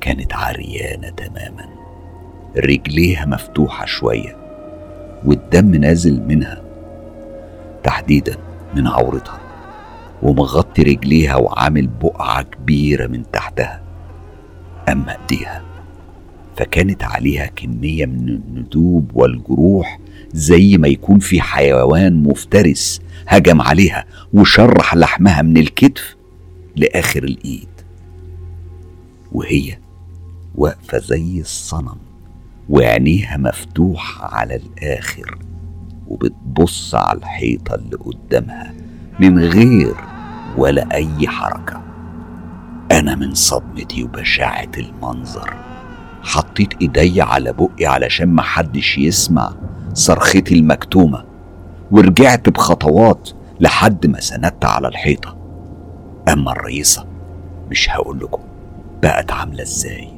[0.00, 1.82] كانت عريانة تماما.
[2.56, 4.36] رجليها مفتوحة شوية
[5.24, 6.62] والدم نازل منها
[7.82, 8.36] تحديدا
[8.76, 9.40] من عورتها
[10.22, 13.82] ومغطي رجليها وعامل بقعة كبيرة من تحتها
[14.88, 15.62] أما إيديها.
[16.56, 19.98] فكانت عليها كمية من الندوب والجروح
[20.32, 26.16] زي ما يكون في حيوان مفترس هجم عليها وشرح لحمها من الكتف.
[26.76, 27.68] لآخر الإيد.
[29.32, 29.78] وهي
[30.54, 31.96] واقفة زي الصنم
[32.68, 35.38] وعينيها مفتوحة على الآخر
[36.08, 38.74] وبتبص على الحيطة اللي قدامها
[39.20, 39.94] من غير
[40.56, 41.82] ولا أي حركة.
[42.92, 45.54] أنا من صدمتي وبشاعة المنظر.
[46.22, 49.52] حطيت إيدي على بقي علشان محدش يسمع
[49.94, 51.24] صرختي المكتومة
[51.90, 53.30] ورجعت بخطوات
[53.60, 55.41] لحد ما سندت على الحيطة.
[56.28, 57.06] أما الرئيسة
[57.70, 58.42] مش هقول لكم
[59.02, 60.08] بقت عاملة إزاي.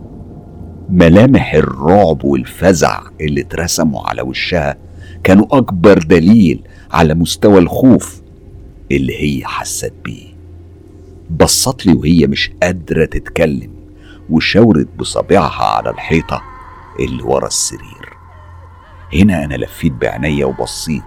[0.91, 4.77] ملامح الرعب والفزع اللي اترسموا على وشها
[5.25, 8.23] كانوا أكبر دليل على مستوى الخوف
[8.93, 10.35] اللي هي حست بيه.
[11.31, 13.71] بصت لي وهي مش قادرة تتكلم
[14.31, 16.43] وشاورت بصابعها على الحيطة
[17.01, 18.15] اللي ورا السرير.
[19.15, 21.03] هنا أنا لفيت بعينيا وبصيت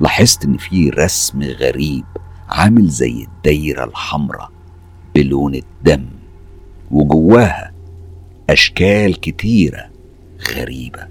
[0.00, 2.04] لاحظت إن في رسم غريب
[2.52, 4.50] عامل زي الدايرة الحمراء
[5.14, 6.04] بلون الدم
[6.90, 7.72] وجواها
[8.50, 9.90] أشكال كتيرة
[10.56, 11.06] غريبة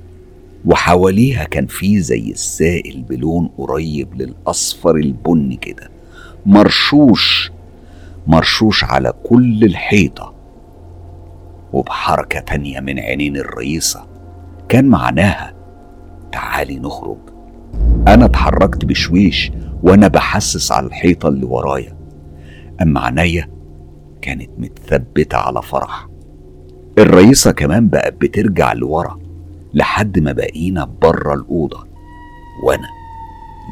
[0.66, 5.90] وحواليها كان في زي السائل بلون قريب للأصفر البني كده
[6.46, 7.52] مرشوش
[8.28, 10.34] مرشوش على كل الحيطة.
[11.74, 14.08] وبحركة تانية من عينين الرئيسة
[14.70, 15.54] كان معناها
[16.32, 17.18] تعالي نخرج.
[18.08, 19.52] أنا اتحركت بشويش
[19.84, 21.98] وأنا بحسس على الحيطة اللي ورايا.
[22.82, 23.50] أما عينيا
[24.22, 26.08] كانت متثبتة على فرح.
[26.98, 29.20] الرئيسة كمان بقت بترجع لورا
[29.74, 31.88] لحد ما بقينا بره الأوضة
[32.64, 32.88] وأنا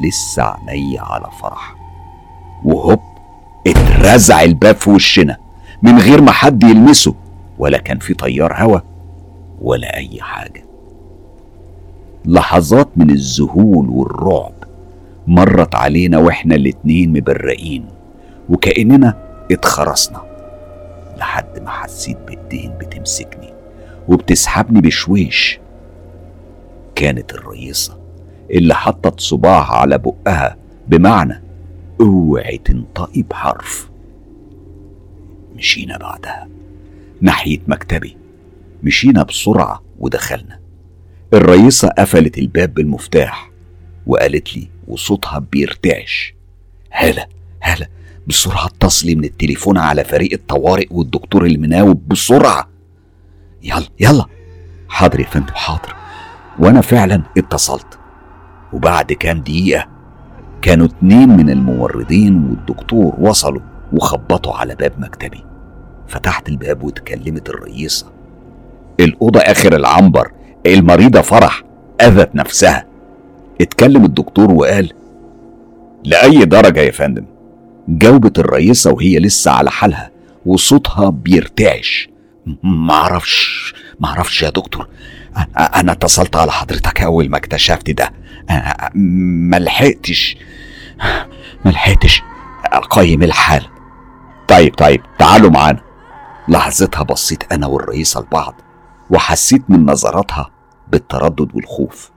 [0.07, 1.75] لسه عينيا على فرح.
[2.65, 2.99] وهوب
[3.67, 5.37] اترزع الباب في وشنا
[5.81, 7.15] من غير ما حد يلمسه
[7.57, 8.79] ولا كان في تيار هوا
[9.61, 10.68] ولا أي حاجة.
[12.25, 14.53] لحظات من الذهول والرعب
[15.27, 17.85] مرت علينا وإحنا الاتنين مبرقين
[18.49, 19.17] وكأننا
[19.51, 20.21] اتخرسنا
[21.17, 23.53] لحد ما حسيت بإيدين بتمسكني
[24.07, 25.59] وبتسحبني بشويش.
[26.95, 27.97] كانت الرئيسة
[28.51, 31.41] اللي حطت صباعها على بقها بمعنى
[32.01, 33.89] أوعي تنطقي بحرف.
[35.55, 36.47] مشينا بعدها
[37.21, 38.17] ناحية مكتبي
[38.83, 40.58] مشينا بسرعة ودخلنا.
[41.33, 43.51] الرئيسة قفلت الباب بالمفتاح
[44.07, 46.33] وقالت لي وصوتها بيرتعش
[46.91, 47.27] هلا
[47.61, 47.87] هلا
[48.27, 52.69] بسرعة اتصلي من التليفون على فريق الطوارئ والدكتور المناوب بسرعة.
[53.63, 54.25] يلا يلا.
[54.89, 55.95] حاضر يا فندم حاضر.
[56.59, 57.99] وأنا فعلا اتصلت
[58.73, 59.87] وبعد كام دقيقة
[60.61, 63.61] كانوا اتنين من الممرضين والدكتور وصلوا
[63.93, 65.43] وخبطوا على باب مكتبي
[66.07, 68.05] فتحت الباب واتكلمت الرئيسة.
[68.99, 70.31] الأوضة آخر العنبر
[70.65, 71.63] المريضة فرح
[72.01, 72.85] أذت نفسها.
[73.61, 74.91] اتكلم الدكتور وقال
[76.03, 77.25] لأي درجة يا فندم؟
[77.87, 80.11] جاوبت الرئيسة وهي لسه على حالها
[80.45, 82.09] وصوتها بيرتعش.
[82.63, 84.87] معرفش معرفش يا دكتور.
[85.57, 88.11] أنا اتصلت على حضرتك أول ما اكتشفت ده.
[88.95, 90.37] ملحقتش
[91.65, 92.21] ملحقتش
[92.65, 93.67] أقيم الحالة.
[94.47, 95.79] طيب طيب تعالوا معانا.
[96.47, 98.61] لحظتها بصيت أنا والرئيسة لبعض.
[99.09, 100.49] وحسيت من نظراتها
[100.91, 102.11] بالتردد والخوف.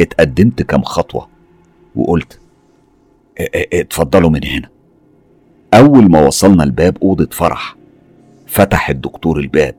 [0.00, 1.28] اتقدمت كم خطوة
[1.96, 2.40] وقلت
[3.54, 4.68] اتفضلوا من هنا.
[5.74, 7.76] أول ما وصلنا الباب أوضة فرح
[8.46, 9.74] فتح الدكتور الباب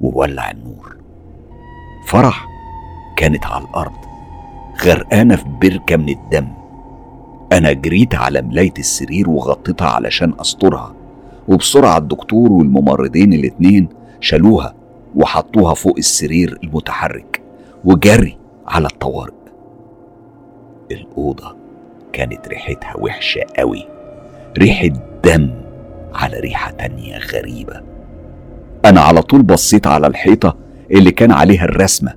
[0.00, 0.96] وولع النور.
[2.06, 2.46] فرح
[3.16, 3.92] كانت على الأرض
[4.84, 6.48] غرقانة في بركة من الدم.
[7.52, 10.94] أنا جريت على ملاية السرير وغطيتها علشان أسترها.
[11.48, 13.88] وبسرعة الدكتور والممرضين الاتنين
[14.20, 14.74] شالوها
[15.14, 17.42] وحطوها فوق السرير المتحرك
[17.84, 19.32] وجري على الطوارئ.
[20.90, 21.56] الأوضة
[22.12, 23.88] كانت ريحتها وحشة قوي.
[24.58, 24.88] ريحة
[25.24, 25.50] دم
[26.14, 27.80] على ريحة تانية غريبة.
[28.84, 30.56] أنا على طول بصيت على الحيطة
[30.90, 32.14] اللي كان عليها الرسمة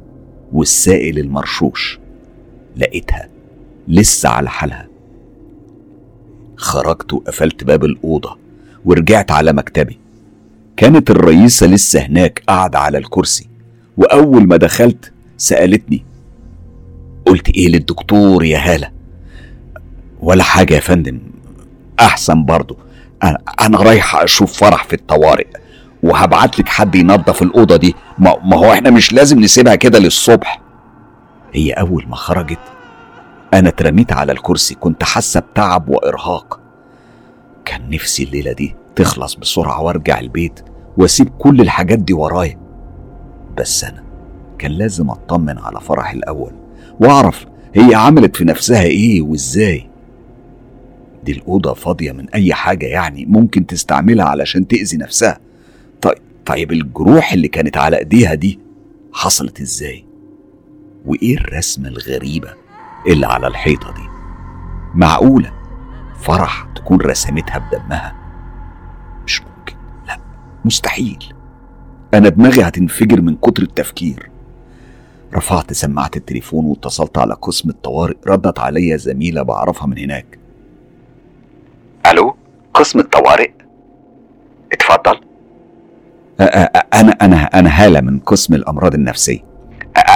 [0.54, 2.00] والسائل المرشوش.
[2.78, 3.30] لقيتها
[3.88, 4.88] لسه على حالها.
[6.56, 8.38] خرجت وقفلت باب الأوضة
[8.86, 10.01] ورجعت على مكتبي.
[10.78, 13.48] كانت الرئيسة لسه هناك قاعدة على الكرسي
[13.98, 16.06] وأول ما دخلت سألتني
[17.26, 18.92] قلت إيه للدكتور يا هالة؟
[20.20, 21.20] ولا حاجة يا فندم
[22.00, 22.78] أحسن برضو
[23.62, 25.48] أنا رايحة أشوف فرح في الطوارئ
[26.04, 30.62] وهبعت لك حد ينظف الأوضة دي ما هو إحنا مش لازم نسيبها كده للصبح.
[31.54, 32.60] هي أول ما خرجت
[33.54, 36.60] أنا اترميت على الكرسي كنت حاسة بتعب وإرهاق.
[37.66, 40.60] كان نفسي الليلة دي تخلص بسرعة وارجع البيت
[40.98, 42.58] واسيب كل الحاجات دي ورايا
[43.58, 44.04] بس أنا
[44.60, 46.52] كان لازم أطمن على فرح الأول
[47.00, 49.90] وأعرف هي عملت في نفسها إيه وإزاي
[51.24, 55.40] دي الأوضة فاضية من أي حاجة يعني ممكن تستعملها علشان تأذي نفسها
[56.02, 58.60] طيب طيب الجروح اللي كانت على إيديها دي
[59.14, 60.06] حصلت إزاي؟
[61.06, 62.54] وإيه الرسمة الغريبة
[63.08, 64.02] اللي على الحيطة دي؟
[64.96, 65.52] معقولة
[66.20, 68.16] فرح تكون رسمتها بدمها
[70.66, 71.34] مستحيل.
[72.14, 74.30] أنا دماغي هتنفجر من كتر التفكير.
[75.36, 80.40] رفعت سماعة التليفون واتصلت على قسم الطوارئ ردت عليا زميلة بعرفها من هناك.
[82.12, 82.36] ألو؟
[82.74, 83.52] قسم الطوارئ؟
[84.74, 85.22] اتفضل.
[86.94, 89.40] أنا أنا أنا هالة من قسم الأمراض النفسية.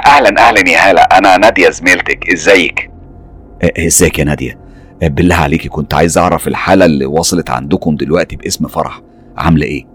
[0.05, 1.01] أهلا أهلا يا هالة.
[1.01, 2.29] أنا نادية زميلتك.
[2.33, 2.91] إزيك؟
[3.63, 4.59] إزيك يا نادية؟
[5.01, 9.01] بالله عليكي كنت عايز أعرف الحالة اللي وصلت عندكم دلوقتي باسم فرح.
[9.37, 9.94] عاملة إيه؟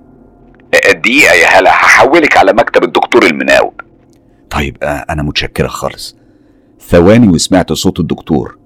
[0.73, 3.81] دقيقة يا هلا هحولك على مكتب الدكتور المناوب.
[4.51, 6.17] طيب أنا متشكرة خالص.
[6.81, 8.59] ثواني وسمعت صوت الدكتور.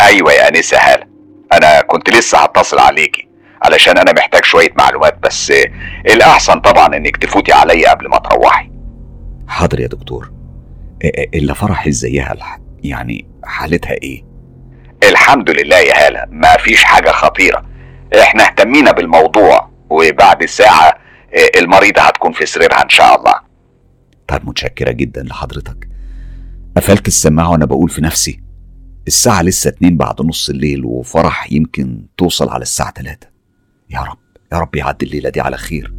[0.00, 1.06] أيوه يا أنسة هلا
[1.52, 3.28] أنا كنت لسه هتصل عليكي
[3.62, 5.52] علشان أنا محتاج شوية معلومات بس
[6.06, 8.70] الأحسن طبعا إنك تفوتي عليا قبل ما تروحي.
[9.48, 10.32] حاضر يا دكتور.
[11.34, 12.58] إلا فرح ازيها الح...
[12.84, 14.24] يعني حالتها إيه؟
[15.10, 17.62] الحمد لله يا هالة ما فيش حاجة خطيرة.
[18.20, 20.94] إحنا اهتمينا بالموضوع وبعد ساعه
[21.58, 23.34] المريضه هتكون في سريرها إن شاء الله.
[24.28, 25.88] طيب متشكرة جدا لحضرتك.
[26.76, 28.42] قفلت السماعة وأنا بقول في نفسي
[29.06, 33.26] الساعة لسه اتنين بعد نص الليل وفرح يمكن توصل على الساعة تلاتة.
[33.90, 34.18] يا رب
[34.52, 35.92] يا رب يعدي الليلة دي على خير.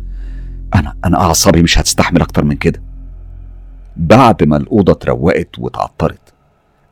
[0.75, 2.83] أنا أنا أعصابي مش هتستحمل أكتر من كده.
[3.97, 6.33] بعد ما الأوضة اتروقت واتعطرت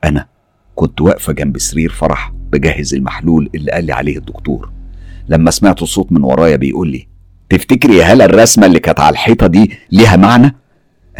[0.03, 0.27] أنا
[0.75, 4.71] كنت واقفة جنب سرير فرح بجهز المحلول اللي قال لي عليه الدكتور.
[5.27, 7.07] لما سمعت صوت من ورايا بيقول لي
[7.49, 10.55] تفتكري يا هلا الرسمة اللي كانت على الحيطة دي ليها معنى؟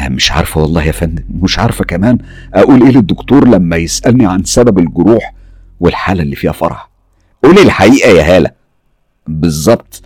[0.10, 2.18] مش عارفة والله يا فندم مش عارفة كمان
[2.54, 5.34] أقول إيه للدكتور لما يسألني عن سبب الجروح
[5.80, 6.90] والحالة اللي فيها فرح.
[7.44, 8.52] قولي الحقيقة يا هالة.
[9.28, 10.02] بالظبط.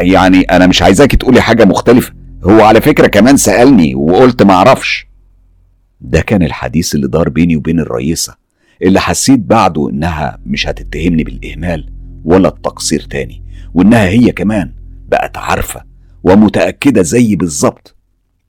[0.00, 2.12] يعني أنا مش عايزاكي تقولي حاجة مختلفة.
[2.44, 5.06] هو على فكرة كمان سألني وقلت معرفش
[6.00, 8.34] ده كان الحديث اللي دار بيني وبين الرئيسة
[8.82, 11.90] اللي حسيت بعده إنها مش هتتهمني بالإهمال
[12.24, 13.42] ولا التقصير تاني
[13.74, 14.72] وإنها هي كمان
[15.08, 15.84] بقت عارفة
[16.24, 17.96] ومتأكدة زيي بالظبط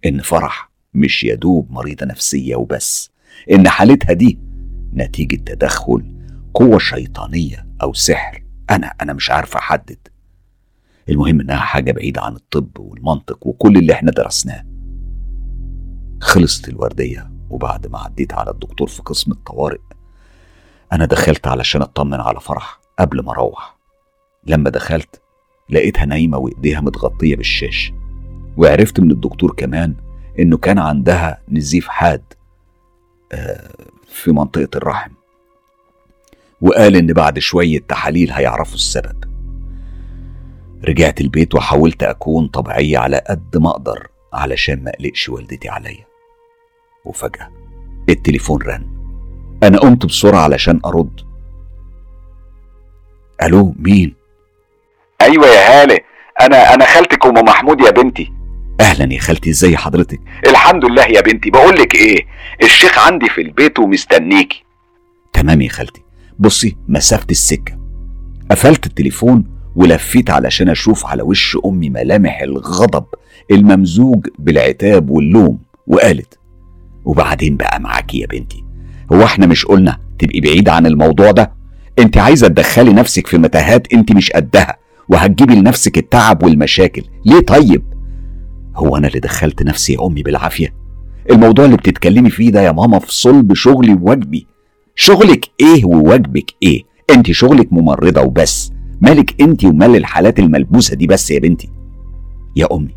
[0.05, 3.11] إن فرح مش يدوب مريضة نفسية وبس
[3.51, 4.39] إن حالتها دي
[4.93, 6.15] نتيجة تدخل
[6.53, 8.43] قوة شيطانية أو سحر.
[8.69, 10.07] أنا أنا مش عارف أحدد.
[11.09, 14.65] المهم إنها حاجة بعيدة عن الطب والمنطق وكل اللي إحنا درسناه.
[16.21, 19.79] خلصت الوردية وبعد ما عديت على الدكتور في قسم الطوارئ
[20.93, 23.77] أنا دخلت علشان أطمن على فرح قبل ما أروح.
[24.47, 25.21] لما دخلت
[25.69, 27.93] لقيتها نايمة وإيديها متغطية بالشاش.
[28.57, 29.95] وعرفت من الدكتور كمان
[30.39, 32.23] إنه كان عندها نزيف حاد
[34.07, 35.11] في منطقة الرحم.
[36.61, 39.23] وقال إن بعد شوية تحاليل هيعرفوا السبب.
[40.85, 46.05] رجعت البيت وحاولت أكون طبيعية على قد ما أقدر علشان ما أقلقش والدتي عليا.
[47.05, 47.49] وفجأة
[48.09, 48.87] التليفون رن.
[49.63, 51.21] أنا قمت بسرعة علشان أرد.
[53.43, 54.18] ألو مين؟
[55.21, 55.99] أيوه يا هاله
[56.41, 58.31] أنا أنا خالتك أم محمود يا بنتي.
[58.81, 61.49] أهلا يا خالتي إزاي حضرتك؟ الحمد لله يا بنتي.
[61.49, 62.25] بقول لك إيه؟
[62.63, 64.63] الشيخ عندي في البيت ومستنيكي.
[65.33, 66.01] تمام يا خالتي.
[66.39, 67.77] بصي مسافة السكة.
[68.51, 73.05] قفلت التليفون ولفيت علشان أشوف على وش أمي ملامح الغضب
[73.51, 75.59] الممزوج بالعتاب واللوم.
[75.87, 76.39] وقالت
[77.05, 78.63] وبعدين بقى معاكي يا بنتي.
[79.13, 81.51] هو إحنا مش قلنا تبقي بعيدة عن الموضوع ده؟
[81.99, 84.77] انت عايزة تدخلي نفسك في متاهات انت مش قدها.
[85.09, 87.03] وهتجيبي لنفسك التعب والمشاكل.
[87.25, 87.83] ليه طيب؟
[88.75, 90.73] هو أنا اللي دخلت نفسي يا أمي بالعافية.
[91.31, 94.47] الموضوع اللي بتتكلمي فيه ده يا ماما في صلب شغلي وواجبي
[94.95, 98.71] شغلك إيه وواجبك إيه؟ أنت شغلك ممرضة وبس.
[99.01, 101.69] مالك أنت ومال الحالات الملبوسة دي بس يا بنتي؟
[102.55, 102.95] يا أمي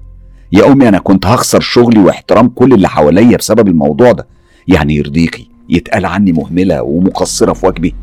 [0.52, 4.26] يا أمي أنا كنت هخسر شغلي واحترام كل اللي حواليا بسبب الموضوع ده.
[4.68, 7.94] يعني يرضيكي يتقال عني مهملة ومقصرة في واجبي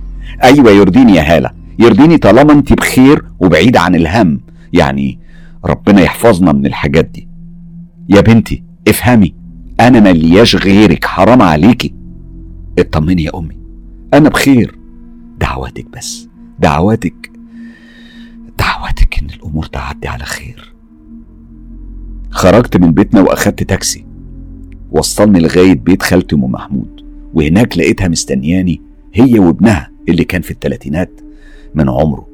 [0.43, 1.52] أيوه يرضيني يا هالة.
[1.80, 4.42] يرضيني طالما انت بخير وبعيدة عن الهم.
[4.74, 5.20] يعني
[5.65, 7.28] ربنا يحفظنا من الحاجات دي.
[8.10, 9.34] يا بنتي افهمي
[9.80, 11.94] أنا ملياش غيرك حرام عليكي.
[12.80, 13.58] اطمني يا أمي
[14.13, 14.80] أنا بخير.
[15.39, 16.28] دعواتك بس
[16.60, 17.32] دعواتك
[18.60, 20.74] دعواتك إن الأمور تعدي على خير.
[22.32, 24.06] خرجت من بيتنا وأخدت تاكسي.
[24.92, 27.06] وصلني لغاية بيت خالتي أم محمود.
[27.34, 28.82] وهناك لقيتها مستنياني
[29.13, 31.22] هي وابنها اللي كان في الثلاثينات
[31.75, 32.27] من عمره.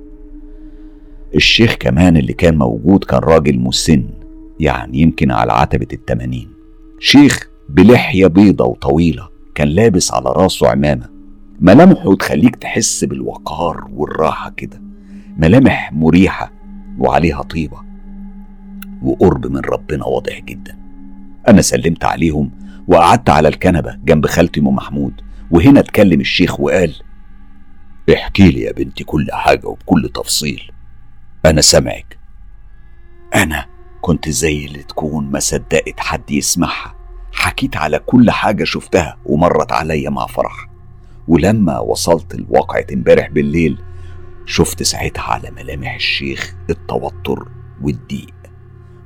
[1.35, 4.09] الشيخ كمان اللي كان موجود كان راجل مسن
[4.59, 6.49] يعني يمكن على عتبة التمانين.
[6.99, 11.09] شيخ بلحية بيضة وطويلة كان لابس على راسه عمامة.
[11.59, 14.81] ملامحه تخليك تحس بالوقار والراحة كده.
[15.37, 16.51] ملامح مريحة
[16.99, 17.77] وعليها طيبة
[19.01, 20.77] وقرب من ربنا واضح جدا.
[21.47, 22.51] أنا سلمت عليهم
[22.87, 25.13] وقعدت على الكنبة جنب خالتي أم محمود
[25.51, 26.93] وهنا اتكلم الشيخ وقال
[28.14, 30.72] احكي لي يا بنتي كل حاجة وبكل تفصيل.
[31.45, 32.18] أنا سامعك.
[33.36, 33.66] أنا
[34.01, 36.95] كنت زي اللي تكون ما صدقت حد يسمعها.
[37.34, 40.70] حكيت على كل حاجة شفتها ومرت عليا مع فرح.
[41.28, 43.78] ولما وصلت لواقعة امبارح بالليل
[44.45, 47.47] شفت ساعتها على ملامح الشيخ التوتر
[47.82, 48.34] والضيق.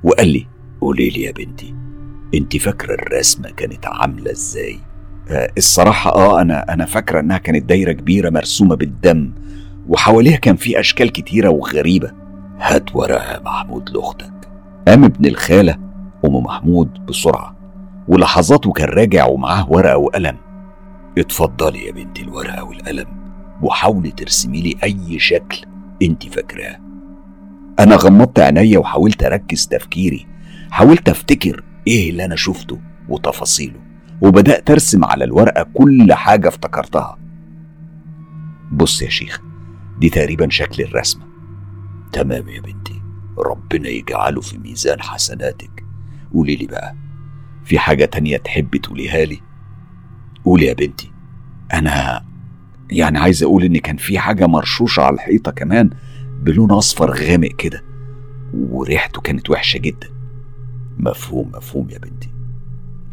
[0.04, 0.47] وقال لي
[0.82, 1.76] قولي لي يا بنتي
[2.34, 4.80] انت فاكرة الرسمة كانت عاملة إزاي؟
[5.32, 9.32] الصراحة آه أنا أنا فاكرة إنها كانت دايرة كبيرة مرسومة بالدم
[9.88, 12.11] وحواليها كان في أشكال كتيرة وغريبة.
[12.59, 14.32] هات ورقة يا محمود لأختك.
[14.88, 15.77] قام ابن الخالة
[16.25, 17.55] أم محمود بسرعة
[18.07, 20.38] ولحظات وكان راجع ومعاه ورقة وقلم.
[21.17, 23.07] اتفضلي يا بنتي الورقة والقلم
[23.61, 25.65] وحاولي ترسمي لي أي شكل
[26.01, 26.77] أنت فاكراه.
[27.80, 30.27] أنا غمضت عينيا وحاولت أركز تفكيري
[30.71, 33.88] حاولت أفتكر إيه اللي أنا شفته وتفاصيله.
[34.22, 37.17] وبدأت أرسم على الورقة كل حاجة افتكرتها.
[38.72, 39.41] بص يا شيخ
[39.99, 41.24] دي تقريبا شكل الرسمة.
[42.11, 43.01] تمام يا بنتي
[43.38, 45.84] ربنا يجعله في ميزان حسناتك.
[46.34, 46.95] قولي لي بقى
[47.65, 49.41] في حاجة تانية تحبي تقوليها لي؟
[50.45, 51.11] قولي يا بنتي
[51.74, 52.26] أنا
[52.91, 55.89] يعني عايز أقول إن كان في حاجة مرشوشة على الحيطة كمان
[56.41, 57.84] بلون أصفر غامق كده
[58.53, 60.07] وريحته كانت وحشة جدا.
[60.97, 62.30] مفهوم مفهوم يا بنتي.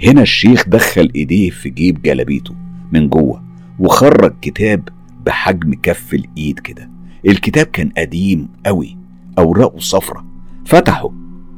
[0.03, 2.55] هنا الشيخ دخل إيديه في جيب جلابيته
[2.92, 3.42] من جوه
[3.78, 4.88] وخرج كتاب
[5.26, 6.90] بحجم كف الإيد كده.
[7.26, 8.99] الكتاب كان قديم قوي
[9.38, 10.24] أوراقه صفرة.
[10.66, 11.12] فتحه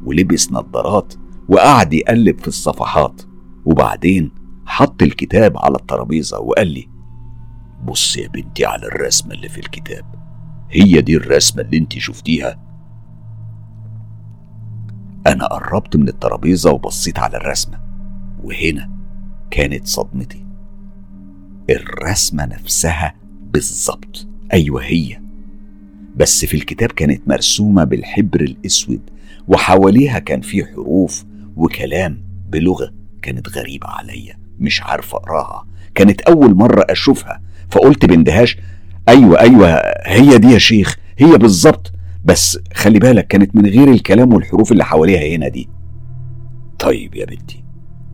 [0.05, 1.13] ولبس نظارات
[1.49, 3.21] وقعد يقلب في الصفحات.
[3.65, 4.31] وبعدين
[4.65, 6.87] حط الكتاب على الترابيزة وقال لي
[7.83, 10.05] بص يا بنتي على الرسمه اللي في الكتاب.
[10.71, 12.59] هي دي الرسمة اللي انت شفتيها.
[15.27, 17.88] أنا قربت من الترابيزة وبصيت على الرسمة.
[18.43, 18.89] وهنا
[19.51, 20.45] كانت صدمتي.
[21.69, 23.15] الرسمة نفسها
[23.53, 24.27] بالظبط.
[24.53, 25.19] أيوه هي.
[26.15, 29.01] بس في الكتاب كانت مرسومة بالحبر الأسود
[29.47, 31.25] وحواليها كان في حروف
[31.55, 35.67] وكلام بلغة كانت غريبة عليا مش عارف أقراها.
[35.95, 38.57] كانت أول مرة أشوفها فقلت باندهاش
[39.09, 41.91] أيوه أيوه هي دي يا شيخ هي بالظبط.
[42.25, 45.69] بس خلي بالك كانت من غير الكلام والحروف اللي حواليها هنا دي.
[46.79, 47.58] طيب يا بنتي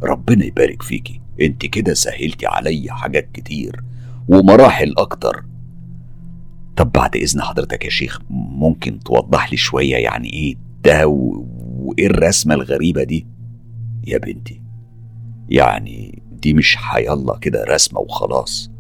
[0.06, 1.22] ربنا يبارك فيكي.
[1.42, 3.84] انت كده سهلتي عليا حاجات كتير
[4.28, 5.46] ومراحل أكتر.
[6.76, 11.08] طب بعد إذن حضرتك يا شيخ ممكن توضح لي شوية يعني إيه ده.
[11.08, 13.28] وإيه الرسمة الغريبة دي؟
[14.08, 14.62] يا بنتي
[15.50, 18.72] يعني دي مش حيالله كده رسمة وخلاص.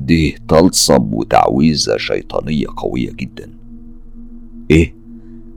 [0.00, 3.50] دي طلسم وتعويذة شيطانية قوية جدا.
[4.70, 4.94] إيه؟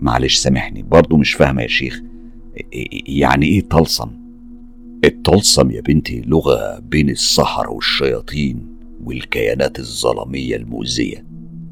[0.02, 2.02] معلش سامحني برضو مش فاهمة يا شيخ.
[3.08, 4.12] يعني إيه طلسم
[5.06, 11.26] الطلسم يا بنتي لغة بين السحر والشياطين والكيانات الظلامية المؤذية.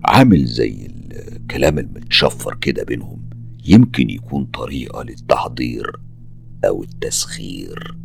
[0.05, 3.29] عامل زي الكلام المتشفر كده بينهم.
[3.65, 5.99] يمكن يكون طريقة للتحضير
[6.65, 7.97] أو التسخير.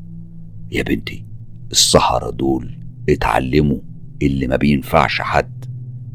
[0.72, 1.24] يا بنتي
[1.70, 3.80] السحرة دول اتعلموا
[4.22, 5.64] اللي ما بينفعش حد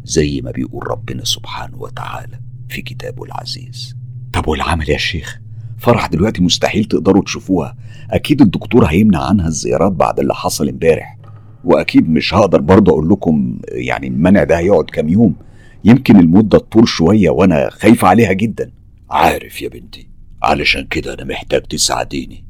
[0.03, 2.39] زي ما بيقول ربنا سبحانه وتعالى
[2.69, 3.95] في كتابه العزيز.
[4.33, 5.39] طب والعمل يا شيخ؟
[5.77, 7.77] فرح دلوقتي مستحيل تقدروا تشوفوها.
[8.11, 11.17] أكيد الدكتور هيمنع عنها الزيارات بعد اللي حصل امبارح.
[11.63, 15.35] وأكيد مش هقدر برضه أقول لكم يعني المنع ده هيقعد كام يوم.
[15.83, 18.71] يمكن المدة تطول شوية وأنا خايف عليها جدا.
[19.09, 20.09] عارف يا بنتي
[20.43, 22.45] علشان كده أنا محتاج تساعديني.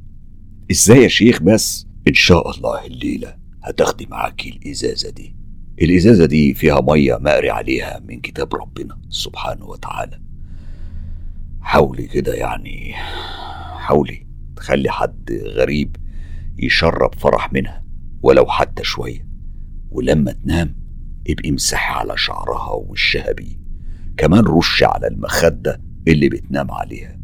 [0.71, 5.35] إزاي يا شيخ بس؟ إن شاء الله الليلة هتاخدي معاكي الإزازة دي.
[5.81, 10.19] الإزازة دي فيها مية مقري عليها من كتاب ربنا سبحانه وتعالى.
[11.65, 12.93] حاولي كده يعني
[13.77, 15.95] حاولي تخلي حد غريب
[16.57, 17.83] يشرب فرح منها
[18.21, 19.27] ولو حتى شوية.
[19.89, 20.75] ولما تنام
[21.29, 23.57] ابقي امسحي على شعرها ووشها بيه.
[24.17, 27.19] كمان رش على المخدة اللي بتنام عليها.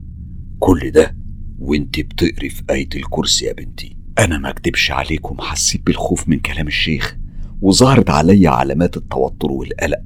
[0.59, 1.15] كل ده
[1.59, 3.97] وانت بتقري في آية الكرسي يا بنتي.
[4.19, 7.17] أنا ما أكدبش عليكم حسيت بالخوف من كلام الشيخ
[7.61, 10.01] وظهرت عليا علامات التوتر والقلق.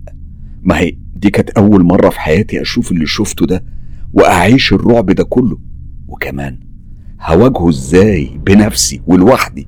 [0.62, 3.76] ما هي دي كانت أول مرة في حياتي أشوف اللي شفته ده
[4.16, 5.58] وأعيش الرعب ده كله.
[6.08, 6.60] وكمان
[7.22, 9.68] هواجهه إزاي بنفسي ولوحدي؟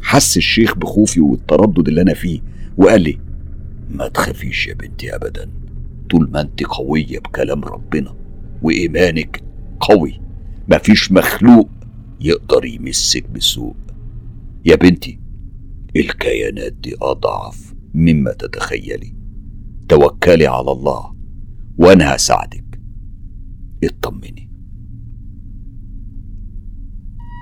[0.00, 2.40] حس الشيخ بخوفي والتردد اللي أنا فيه
[2.76, 3.18] وقال لي
[3.90, 5.50] ما تخافيش يا بنتي أبدا.
[6.10, 8.14] طول ما أنت قوية بكلام ربنا
[8.62, 9.42] وإيمانك
[9.80, 10.20] قوي
[10.68, 11.68] مفيش مخلوق
[12.20, 13.74] يقدر يمسك بسوء.
[14.64, 15.18] يا بنتي
[15.96, 19.14] الكيانات دي أضعف مما تتخيلي.
[19.88, 21.12] توكلي على الله
[21.78, 22.61] وأنا هساعدك.
[23.84, 24.48] اطمني.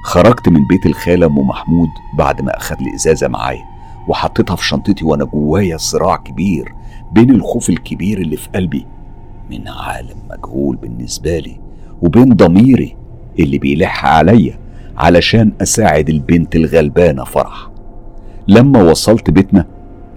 [0.05, 1.89] خرجت من بيت الخالة أم محمود
[2.19, 3.65] بعد ما أخد الإزازة معايا
[4.09, 6.73] وحطيتها في شنطتي وأنا جوايا صراع كبير
[7.13, 8.87] بين الخوف الكبير اللي في قلبي
[9.51, 11.61] من عالم مجهول بالنسبة لي
[12.03, 12.97] وبين ضميري
[13.39, 14.59] اللي بيلح عليا
[14.97, 17.71] علشان أساعد البنت الغلبانة فرح.
[18.49, 19.67] لما وصلت بيتنا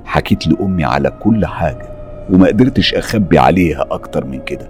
[0.05, 1.93] حكيت لأمي على كل حاجة
[2.29, 4.69] وما قدرتش أخبي عليها أكتر من كده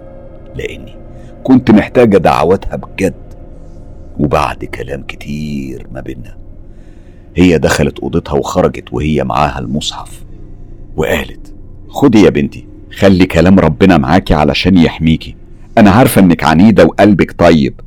[0.54, 1.03] لأني
[1.44, 3.14] كنت محتاجة دعواتها بجد.
[4.18, 6.36] وبعد كلام كتير ما بينا
[7.36, 10.24] هي دخلت أوضتها وخرجت وهي معاها المصحف.
[10.96, 11.54] وقالت
[11.88, 15.36] خدي يا بنتي خلي كلام ربنا معاكي علشان يحميكي.
[15.78, 17.80] أنا عارفة إنك عنيدة وقلبك طيب.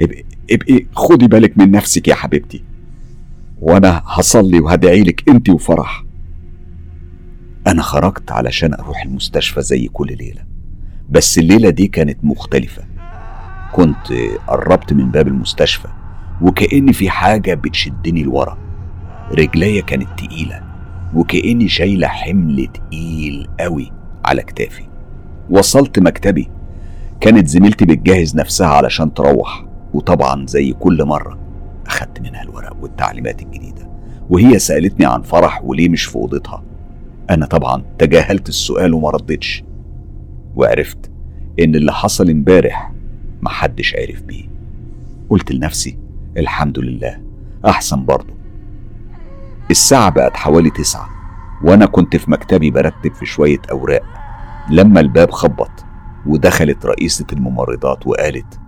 [0.00, 2.64] ابقي, ابقي خدي بالك من نفسك يا حبيبتي.
[3.60, 6.04] وأنا هصلي وهدعي لك أنت وفرح.
[7.66, 10.49] أنا خرجت علشان أروح المستشفى زي كل ليلة.
[11.10, 12.82] بس الليلة دي كانت مختلفة.
[13.72, 14.12] كنت
[14.48, 15.88] قربت من باب المستشفى
[16.42, 18.58] وكأن في حاجة بتشدني لورا.
[19.32, 20.62] رجليا كانت تقيلة
[21.14, 23.92] وكأني شايلة حمل تقيل قوي
[24.24, 24.82] على كتافي.
[25.50, 26.48] وصلت مكتبي.
[27.20, 31.38] كانت زميلتي بتجهز نفسها علشان تروح وطبعا زي كل مرة
[31.86, 33.90] أخدت منها الورق والتعليمات الجديدة.
[34.30, 36.62] وهي سألتني عن فرح وليه مش في أوضتها.
[37.30, 39.64] أنا طبعا تجاهلت السؤال وما ردتش.
[40.56, 41.10] وعرفت
[41.60, 42.92] إن اللي حصل امبارح
[43.42, 44.44] محدش عرف بيه.
[45.30, 45.98] قلت لنفسي
[46.36, 47.20] الحمد لله
[47.66, 48.34] أحسن برضه.
[49.70, 51.08] الساعة بقت حوالي تسعة
[51.64, 54.02] وأنا كنت في مكتبي برتب في شوية أوراق.
[54.70, 55.70] لما الباب خبط
[56.26, 58.60] ودخلت رئيسة الممرضات وقالت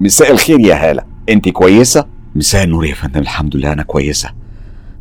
[0.00, 4.30] مساء الخير يا هالة أنت كويسة؟ مساء النور يا فندم الحمد لله أنا كويسة.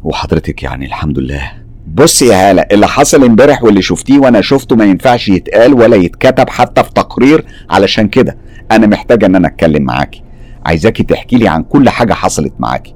[0.03, 1.61] وحضرتك يعني الحمد لله.
[1.88, 6.50] بص يا هالة اللي حصل امبارح واللي شفتيه وأنا شفته ما ينفعش يتقال ولا يتكتب
[6.50, 8.38] حتى في تقرير علشان كده.
[8.72, 10.24] أنا محتاجة إن أنا أتكلم معاكي.
[10.66, 12.96] عايزاكي تحكي لي عن كل حاجة حصلت معاكي.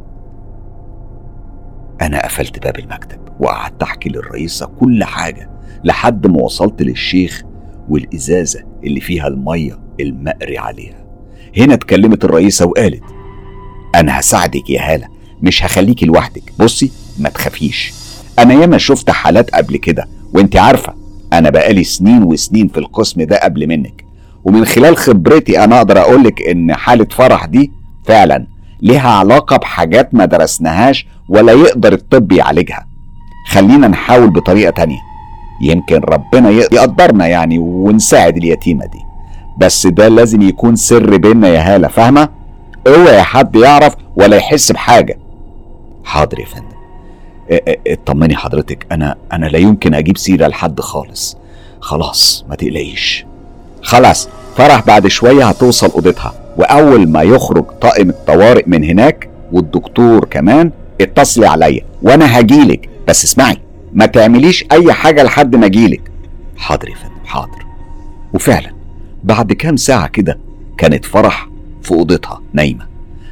[2.02, 5.50] أنا قفلت باب المكتب وقعدت أحكي للرئيسة كل حاجة
[5.84, 7.42] لحد ما وصلت للشيخ
[7.90, 11.06] والإزازة اللي فيها المية المقري عليها.
[11.58, 13.04] هنا اتكلمت الرئيسة وقالت
[13.96, 15.08] أنا هساعدك يا هالة
[15.42, 16.54] مش هخليكي لوحدك.
[16.60, 17.94] بصي ما تخافيش.
[18.40, 20.94] أنا ياما شفت حالات قبل كده وأنت عارفة
[21.34, 24.06] أنا بقالي سنين وسنين في القسم ده قبل منك.
[24.44, 27.72] ومن خلال خبرتي أنا أقدر أقولك إن حالة فرح دي
[28.06, 28.48] فعلا
[28.82, 32.88] ليها علاقة بحاجات ما درسناهاش ولا يقدر الطب يعالجها.
[33.50, 35.00] خلينا نحاول بطريقة تانية.
[35.62, 39.00] يمكن ربنا يقدرنا يعني ونساعد اليتيمة دي.
[39.58, 42.30] بس ده لازم يكون سر بينا يا هالة فاهمة؟
[42.88, 45.18] اوعي حد يعرف ولا يحس بحاجة.
[46.04, 46.75] حاضر يا فندم.
[47.88, 51.38] اطمني حضرتك أنا أنا لا يمكن أجيب سيرة لحد خالص.
[51.80, 53.26] خلاص ما تقلقيش.
[53.82, 60.72] خلاص فرح بعد شوية هتوصل أوضتها وأول ما يخرج طاقم الطوارئ من هناك والدكتور كمان
[61.02, 62.90] اتصلي عليا وأنا هجيلك.
[63.08, 63.58] بس اسمعي
[63.94, 66.12] ما تعمليش أي حاجة لحد ما أجيلك.
[66.58, 67.66] حاضر يا فندم حاضر.
[68.34, 68.72] وفعلا
[69.24, 70.40] بعد كام ساعة كده
[70.78, 71.50] كانت فرح
[71.82, 72.88] في أوضتها نايمة.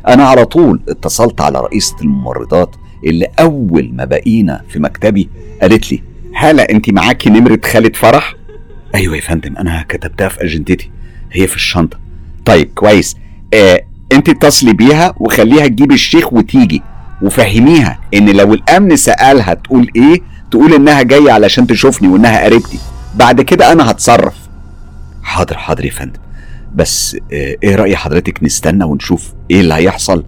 [0.07, 2.75] أنا على طول اتصلت على رئيسة الممرضات
[3.05, 5.29] اللي أول ما بقينا في مكتبي
[5.61, 6.03] قالت لي
[6.35, 8.35] هلا انت معاكي نمرة خالة فرح؟
[8.95, 10.91] أيوه يا فندم أنا كتبتها في أجندتي
[11.31, 11.99] هي في الشنطة.
[12.45, 13.15] طيب كويس.
[13.53, 13.81] آه
[14.11, 16.81] انت اتصلي بيها وخليها تجيب الشيخ وتيجي
[17.21, 22.79] وفهميها إن لو الأمن سألها تقول إيه؟ تقول إنها جاية علشان تشوفني وإنها قريبتي.
[23.15, 24.35] بعد كده أنا هتصرف.
[25.23, 26.19] حاضر حاضر يا فندم.
[26.75, 30.23] بس آه إيه رأي حضرتك نستنى ونشوف إيه اللي هيحصل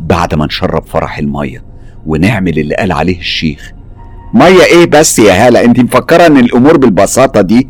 [0.00, 1.67] بعد ما نشرب فرح المية؟
[2.12, 3.72] ونعمل اللي قال عليه الشيخ.
[4.34, 7.68] مية إيه بس يا هالة انت مفكرة إن الأمور بالبساطة دي؟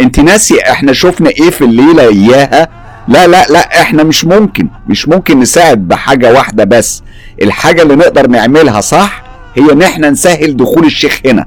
[0.00, 2.68] انت ناسي إحنا شفنا إيه في الليلة إياها؟
[3.08, 7.02] لا لا لا إحنا مش ممكن مش ممكن نساعد بحاجة واحدة بس.
[7.42, 9.22] الحاجة اللي نقدر نعملها صح
[9.56, 11.46] هي إن إحنا نسهل دخول الشيخ هنا.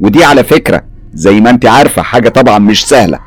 [0.00, 0.82] ودي على فكرة
[1.14, 3.18] زي ما انت عارفة حاجة طبعا مش سهلة.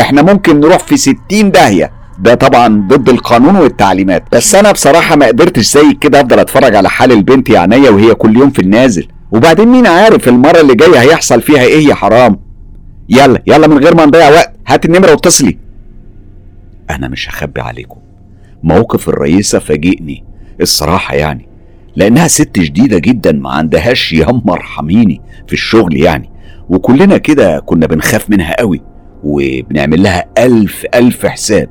[0.00, 4.24] إحنا ممكن نروح في ستين داهية ده طبعا ضد القانون والتعليمات.
[4.32, 8.14] بس أنا بصراحة ما قدرتش زي كده أفضل أتفرج على حال البنت يا عينيا وهي
[8.14, 9.08] كل يوم في النازل.
[9.32, 12.38] وبعدين مين عارف المرة اللي جاية هيحصل فيها إيه؟ يا حرام.
[13.08, 15.58] يلا يلا من غير ما نضيع وقت هات النمرة واتصلي.
[16.90, 17.96] أنا مش هخبي عليكم.
[18.62, 20.24] موقف الرئيسة فاجئني.
[20.60, 21.48] الصراحة يعني.
[21.96, 26.30] لأنها ست شديدة جدا ما عندهاش ياما ارحميني في الشغل يعني.
[26.68, 28.82] وكلنا كده كنا بنخاف منها قوي
[29.24, 31.68] وبنعمل لها ألف ألف حساب.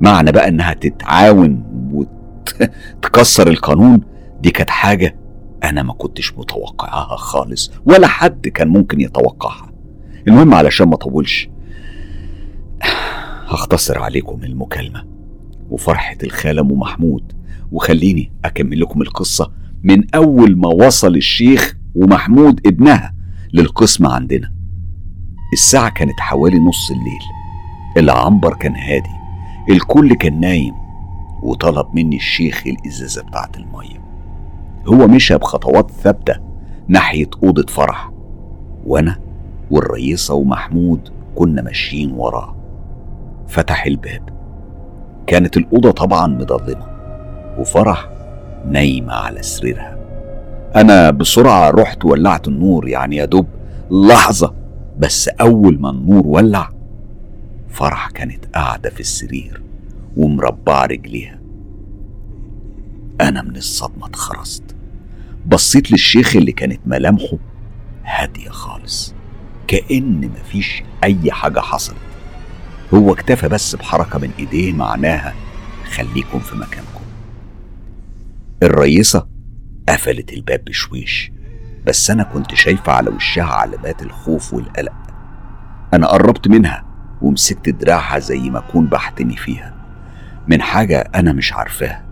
[0.00, 1.64] معنى بقى إنها تتعاون
[3.02, 4.00] وتكسر القانون.
[4.40, 5.16] دي كانت حاجة
[5.64, 9.72] أنا ما كنتش متوقعها خالص ولا حد كان ممكن يتوقعها.
[10.28, 11.48] المهم علشان ما أطولش
[13.48, 15.04] هختصر عليكم المكالمة
[15.70, 17.32] وفرحة الخالة أم محمود
[17.72, 23.14] وخليني أكمل لكم القصة من أول ما وصل الشيخ ومحمود ابنها
[23.52, 24.52] للقسم عندنا.
[25.52, 27.22] الساعة كانت حوالي نص الليل.
[27.96, 29.19] العنبر كان هادي.
[29.70, 30.74] الكل كان نايم
[31.42, 34.00] وطلب مني الشيخ الإزازة بتاعت المية.
[34.86, 36.34] هو مشى بخطوات ثابتة
[36.88, 38.10] ناحية أوضة فرح
[38.86, 39.16] وأنا
[39.70, 42.56] والرئيسة ومحمود كنا ماشيين وراه.
[43.48, 44.22] فتح الباب.
[45.26, 46.86] كانت الأوضة طبعا مظلمة
[47.58, 48.08] وفرح
[48.66, 49.96] نايمة على سريرها.
[50.76, 53.46] أنا بسرعة رحت ولعت النور يعني يا دوب
[53.90, 54.54] لحظة
[54.98, 56.68] بس أول ما النور ولع
[57.70, 59.62] فرح كانت قاعدة في السرير
[60.16, 61.40] ومربعة رجليها.
[63.20, 64.76] أنا من الصدمة اتخرست.
[65.46, 67.38] بصيت للشيخ اللي كانت ملامحه
[68.04, 69.14] هادية خالص
[69.66, 71.96] كأن مفيش أي حاجة حصلت.
[72.94, 75.34] هو اكتفى بس بحركة من إيديه معناها
[75.90, 77.00] خليكم في مكانكم.
[78.62, 79.28] الرئيسة
[79.88, 81.32] قفلت الباب بشويش
[81.86, 84.92] بس أنا كنت شايفة على وشها علامات الخوف والقلق.
[85.94, 86.89] أنا قربت منها.
[87.22, 89.74] ومسكت دراعها زي ما أكون بحتمي فيها.
[90.48, 92.04] من حاجة أنا مش عارفاها.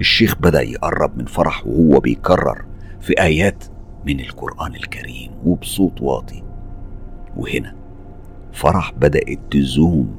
[0.00, 2.64] الشيخ بدأ يقرب من فرح وهو بيكرر
[3.00, 3.64] في آيات
[4.06, 6.42] من القرآن الكريم وبصوت واطي.
[7.36, 7.74] وهنا
[8.52, 10.16] فرح بدأت تزوم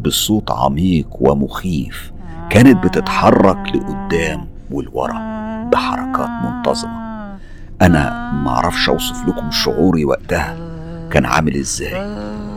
[0.00, 2.12] بصوت عميق ومخيف.
[2.50, 5.20] كانت بتتحرك لقدام ولورا
[5.72, 7.10] بحركات منتظمة.
[7.82, 10.56] أنا معرفش أوصف لكم شعوري وقتها
[11.10, 12.49] كان عامل إزاي.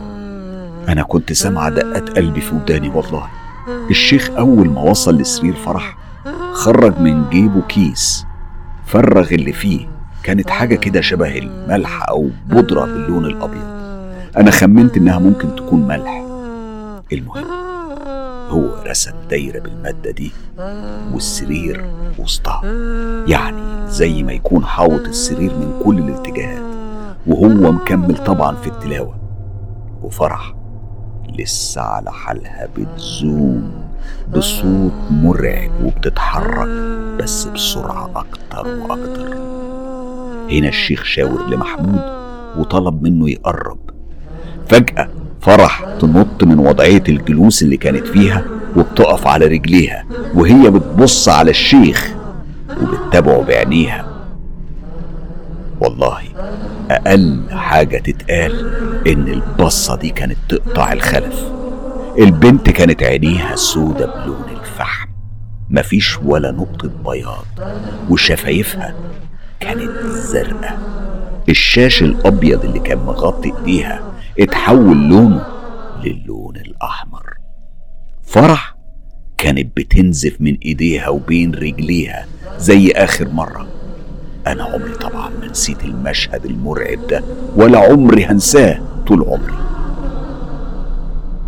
[0.88, 3.26] أنا كنت سامعة دقات قلبي في وداني والله.
[3.90, 5.96] الشيخ أول ما وصل لسرير فرح
[6.52, 8.26] خرج من جيبه كيس.
[8.86, 9.88] فرغ اللي فيه
[10.22, 13.74] كانت حاجة كده شبه الملح أو بودرة باللون الأبيض.
[14.36, 16.24] أنا خمنت إنها ممكن تكون ملح.
[17.12, 17.44] المهم
[18.48, 20.32] هو رسم دايرة بالمادة دي
[21.12, 21.84] والسرير
[22.18, 22.62] وسطها.
[23.26, 26.62] يعني زي ما يكون حاوط السرير من كل الاتجاهات.
[27.26, 29.14] وهو مكمل طبعا في التلاوة.
[30.02, 30.54] وفرح.
[31.38, 33.72] لسه على حالها بتزوم
[34.36, 36.68] بصوت مرعب وبتتحرك
[37.18, 39.36] بس بسرعة أكتر وأكتر.
[40.50, 42.02] هنا الشيخ شاور لمحمود
[42.58, 43.78] وطلب منه يقرب.
[44.68, 45.08] فجأة
[45.40, 48.44] فرح تنط من وضعية الجلوس اللي كانت فيها
[48.76, 50.04] وبتقف على رجليها
[50.34, 52.14] وهي بتبص على الشيخ
[52.82, 54.06] وبتتابعه بعينيها.
[55.80, 56.18] والله
[56.90, 58.52] أقل حاجة تتقال
[59.06, 61.44] إن البصة دي كانت تقطع الخلف.
[62.18, 65.08] البنت كانت عينيها سودة بلون الفحم.
[65.70, 67.44] مفيش ولا نقطة بياض
[68.10, 68.94] وشفايفها
[69.60, 70.78] كانت زرقاء.
[71.48, 75.46] الشاش الأبيض اللي كان مغطي إيديها اتحول لونه
[76.04, 77.34] للون الأحمر.
[78.22, 78.74] فرح
[79.38, 82.26] كانت بتنزف من إيديها وبين رجليها
[82.58, 83.66] زي آخر مرة.
[84.46, 87.24] أنا عمري طبعا ما نسيت المشهد المرعب ده
[87.56, 89.54] ولا عمري هنساه طول عمري.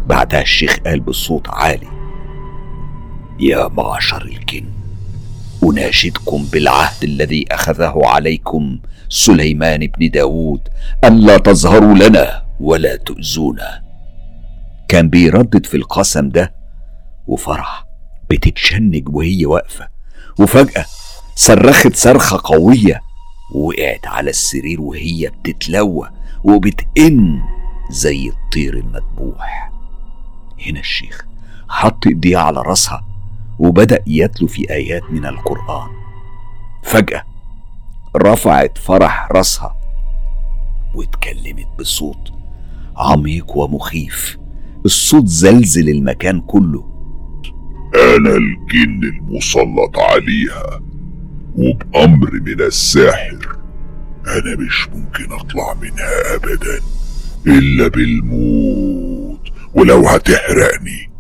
[0.07, 1.89] بعدها الشيخ قال بصوت عالي
[3.41, 4.65] يا معشر الجن
[5.65, 8.79] أناشدكم بالعهد الذي أخذه عليكم
[9.09, 10.61] سليمان بن داود
[11.05, 13.83] ألا تظهروا لنا ولا تؤذونا.
[14.89, 16.55] كان بيردد في القسم ده
[17.27, 17.87] وفرح
[18.31, 19.89] بتتشنج وهي واقفة
[20.41, 20.85] وفجأة
[21.39, 23.03] صرخت صرخة قوية
[23.55, 26.11] وقعت على السرير وهي بتتلوى
[26.45, 27.43] وبتئن
[27.91, 29.73] زي الطير المذبوح.
[30.67, 31.27] هنا الشيخ
[31.69, 33.07] حط ايديه على راسها
[33.59, 35.89] وبدأ يتلو في آيات من القرآن.
[36.83, 37.23] فجأة
[38.17, 39.77] رفعت فرح راسها
[40.95, 42.33] واتكلمت بصوت
[42.97, 44.39] عميق ومخيف.
[44.85, 46.85] الصوت زلزل المكان كله.
[47.95, 50.86] أنا الجن المسلط عليها.
[51.57, 53.57] وبأمر من الساحر.
[54.27, 56.81] أنا مش ممكن أطلع منها أبدا
[57.47, 61.11] إلا بالموت ولو هتحرقني.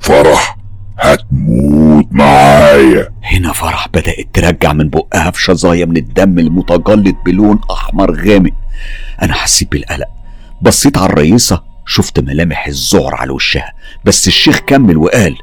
[0.00, 0.58] فرح
[0.98, 3.08] هتموت معايا.
[3.22, 8.54] هنا فرح بدأت ترجع من بقها في شظايا من الدم المتجلط بلون أحمر غامق.
[9.22, 10.08] أنا حسيت بالقلق.
[10.62, 13.72] بصيت على الرئيسة شفت ملامح الذعر على وشها
[14.04, 15.36] بس الشيخ كمل وقال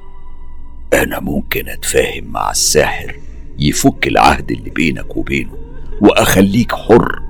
[0.94, 3.16] أنا ممكن أتفاهم مع الساحر.
[3.60, 5.58] يفك العهد اللي بينك وبينه
[6.02, 7.22] وأخليك حر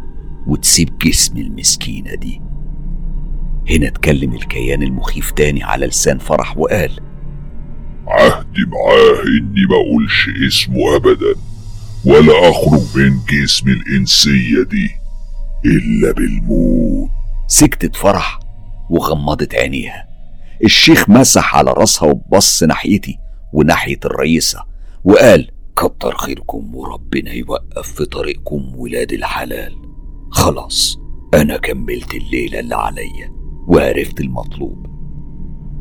[0.48, 2.42] وتسيب جسم المسكينة دي.
[3.70, 6.92] هنا اتكلم الكيان المخيف تاني على لسان فرح وقال
[8.08, 11.36] عهدي معاه إني ما أقولش اسمه أبدا
[12.06, 14.90] ولا أخرج من جسم الإنسية دي
[15.66, 17.10] إلا بالموت.
[17.48, 18.40] سكتت فرح
[18.90, 20.08] وغمضت عينيها.
[20.64, 23.18] الشيخ مسح على راسها وبص ناحيتي
[23.54, 24.64] وناحية الرئيسة
[25.04, 29.76] وقال كتر خيركم وربنا يوقف في طريقكم ولاد الحلال.
[30.32, 31.00] خلاص
[31.34, 33.32] أنا كملت الليلة اللي عليا
[33.68, 34.86] وعرفت المطلوب.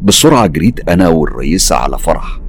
[0.03, 2.41] بسرعة جريت أنا والرئيسة على فرح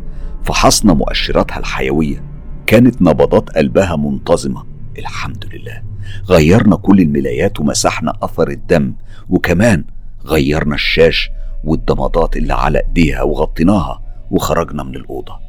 [0.44, 2.24] فحصنا مؤشراتها الحيوية.
[2.68, 4.64] كانت نبضات قلبها منتظمة.
[4.98, 5.84] الحمد لله
[6.30, 8.94] غيرنا كل الملايات ومسحنا أثر الدم
[9.30, 9.86] وكمان
[10.26, 11.30] غيرنا الشاش
[11.64, 15.40] والضمادات اللي على إيديها وغطيناها وخرجنا من الأوضة.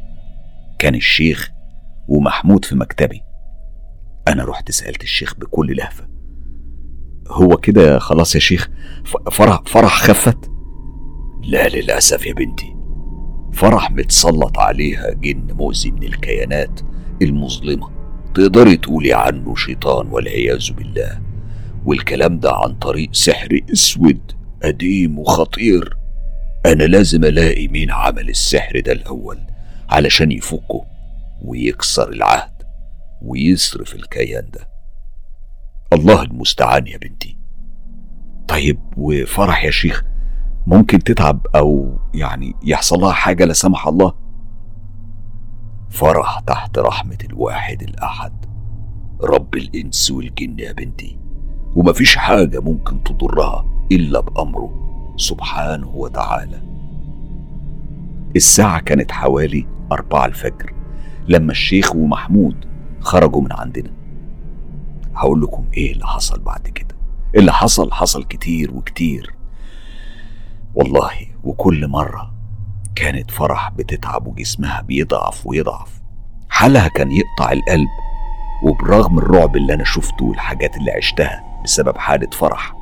[0.79, 1.56] كان الشيخ
[2.09, 3.23] ومحمود في مكتبي.
[4.29, 6.09] أنا رحت سألت الشيخ بكل لهفة.
[7.29, 8.69] هو كده خلاص يا شيخ؟
[9.33, 10.51] فرح فرح خفت؟
[11.45, 12.77] لا للأسف يا بنتي.
[13.53, 16.81] فرح متسلط عليها جن مؤذي من الكيانات
[17.23, 17.91] المظلمة.
[18.35, 21.21] تقدري تقولي عنه شيطان والعياذ بالله.
[21.85, 24.33] والكلام ده عن طريق سحر أسود
[24.63, 25.97] قديم وخطير.
[26.67, 29.39] أنا لازم ألاقي مين عمل السحر ده الأول
[29.89, 30.96] علشان يفكه.
[31.43, 32.62] ويكسر العهد
[33.22, 34.68] ويصرف الكيان ده.
[35.93, 37.39] الله المستعان يا بنتي.
[38.49, 40.05] طيب وفرح يا شيخ
[40.66, 44.14] ممكن تتعب أو يعني يحصل لها حاجة لا سمح الله؟
[45.91, 48.47] فرح تحت رحمة الواحد الأحد.
[49.20, 51.18] رب الإنس والجن يا بنتي.
[51.76, 56.62] ومفيش حاجة ممكن تضرها إلا بأمره سبحانه وتعالى.
[58.37, 60.76] الساعة كانت حوالي أربعة الفجر.
[61.29, 62.64] لما الشيخ ومحمود
[63.01, 63.91] خرجوا من عندنا.
[65.14, 66.97] هقول لكم إيه اللي حصل بعد كده.
[67.37, 69.35] اللي حصل حصل كتير وكتير.
[70.74, 71.12] والله
[71.45, 72.35] وكل مرة
[72.95, 76.01] كانت فرح بتتعب وجسمها بيضعف ويضعف.
[76.49, 77.89] حالها كان يقطع القلب.
[78.62, 82.74] وبرغم الرعب اللي أنا شفته والحاجات اللي عشتها بسبب حالة فرح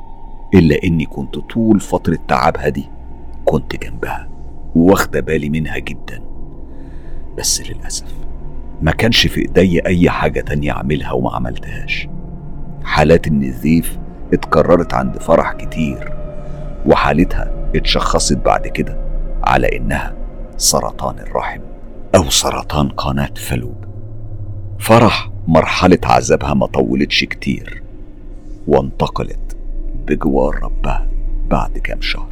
[0.53, 2.89] إلا إني كنت طول فترة تعبها دي
[3.45, 4.29] كنت جنبها
[4.75, 6.23] واخدة بالي منها جدا.
[7.37, 8.24] بس للأسف
[8.81, 12.07] ما كانش في إيدي أي حاجة تانية أعملها وما عملتهاش.
[12.83, 13.97] حالات النزيف
[14.33, 16.13] اتكررت عند فرح كتير
[16.85, 18.97] وحالتها اتشخصت بعد كده
[19.43, 20.15] على إنها
[20.57, 21.59] سرطان الرحم
[22.15, 23.85] أو سرطان قناة فلوب.
[24.79, 27.83] فرح مرحلة عذابها ما طولتش كتير
[28.67, 29.57] وانتقلت
[30.07, 31.07] بجوار ربها
[31.49, 32.29] بعد كام شهر.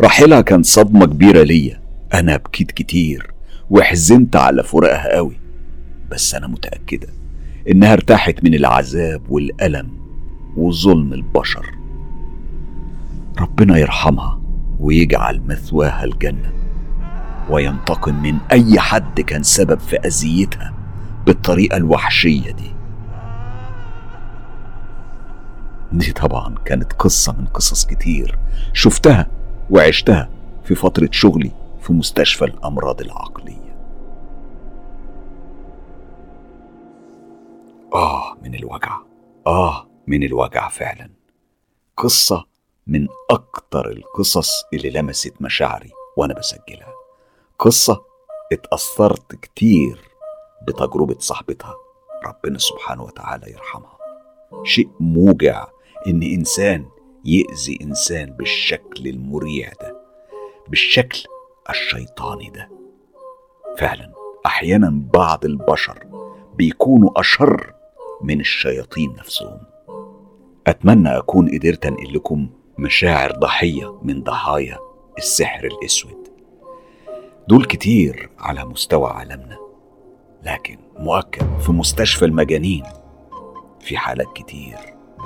[0.00, 1.80] رحيلها كان صدمة كبيرة ليا
[2.14, 3.33] أنا بكيت كتير
[3.70, 5.36] وحزنت على فراقها قوي.
[6.10, 7.08] بس أنا متأكدة
[7.70, 9.88] إنها ارتاحت من العذاب والألم
[10.56, 11.66] وظلم البشر.
[13.40, 14.40] ربنا يرحمها
[14.80, 16.52] ويجعل مثواها الجنة
[17.50, 20.74] وينتقم من أي حد كان سبب في أذيتها
[21.26, 22.74] بالطريقة الوحشية دي.
[25.92, 28.38] دي طبعا كانت قصة من قصص كتير
[28.72, 29.26] شفتها
[29.70, 30.28] وعشتها
[30.64, 31.50] في فترة شغلي
[31.82, 33.53] في مستشفى الأمراض العقلية.
[37.94, 38.98] آه من الوجع
[39.46, 41.10] آه من الوجع فعلا.
[41.96, 42.44] قصة
[42.86, 46.92] من أكتر القصص اللي لمست مشاعري وأنا بسجلها.
[47.58, 48.04] قصة
[48.52, 50.00] اتأثرت كتير
[50.68, 51.74] بتجربة صاحبتها.
[52.26, 53.98] ربنا سبحانه وتعالى يرحمها.
[54.64, 55.66] شيء موجع
[56.06, 56.86] إن إنسان
[57.24, 60.00] يأذي إنسان بالشكل المريع ده
[60.68, 61.24] بالشكل
[61.70, 62.70] الشيطاني ده.
[63.78, 64.12] فعلا
[64.46, 65.98] أحيانا بعض البشر
[66.56, 67.73] بيكونوا أشر
[68.22, 69.58] من الشياطين نفسهم.
[70.66, 72.48] أتمنى أكون قدرت أنقل لكم
[72.78, 74.78] مشاعر ضحية من ضحايا
[75.18, 76.28] السحر الأسود.
[77.48, 79.58] دول كتير على مستوى عالمنا
[80.42, 82.82] لكن مؤكد في مستشفى المجانين
[83.80, 84.76] في حالات كتير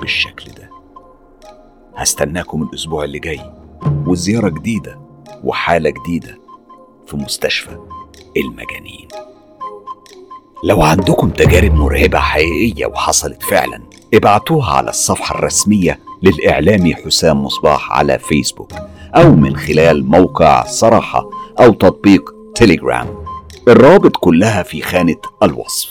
[0.01, 0.69] بالشكل ده.
[1.95, 3.53] هستناكم الأسبوع اللي جاي
[4.07, 4.99] وزيارة جديدة
[5.43, 6.37] وحالة جديدة
[7.07, 7.77] في مستشفى
[8.37, 9.07] المجانين.
[10.63, 13.81] لو عندكم تجارب مرعبة حقيقية وحصلت فعلا
[14.13, 18.71] ابعتوها على الصفحة الرسمية للإعلامي حسام مصباح على فيسبوك
[19.15, 21.29] أو من خلال موقع صراحة
[21.59, 23.07] أو تطبيق تيليجرام.
[23.67, 25.89] الروابط كلها في خانة الوصف.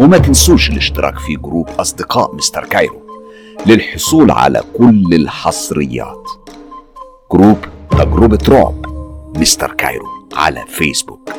[0.00, 3.02] وما تنسوش الاشتراك في group أصدقاء مستر كايرو
[3.66, 6.28] للحصول على كل الحصريات.
[7.32, 7.58] group
[7.90, 8.86] تجربة رعب
[9.36, 11.30] مستر كايرو على فيسبوك.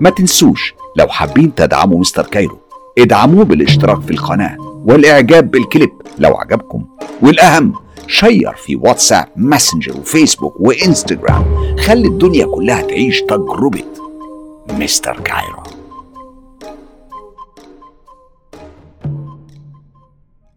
[0.00, 2.58] ما تنسوش لو حابين تدعموا مستر كايرو
[2.98, 6.84] ادعموه بالاشتراك في القناة والإعجاب بالكليب لو عجبكم.
[7.22, 7.72] والأهم
[8.06, 13.84] share في واتساب ماسنجر وفيسبوك وإنستجرام خلي الدنيا كلها تعيش تجربة
[14.78, 15.81] مستر كايرو.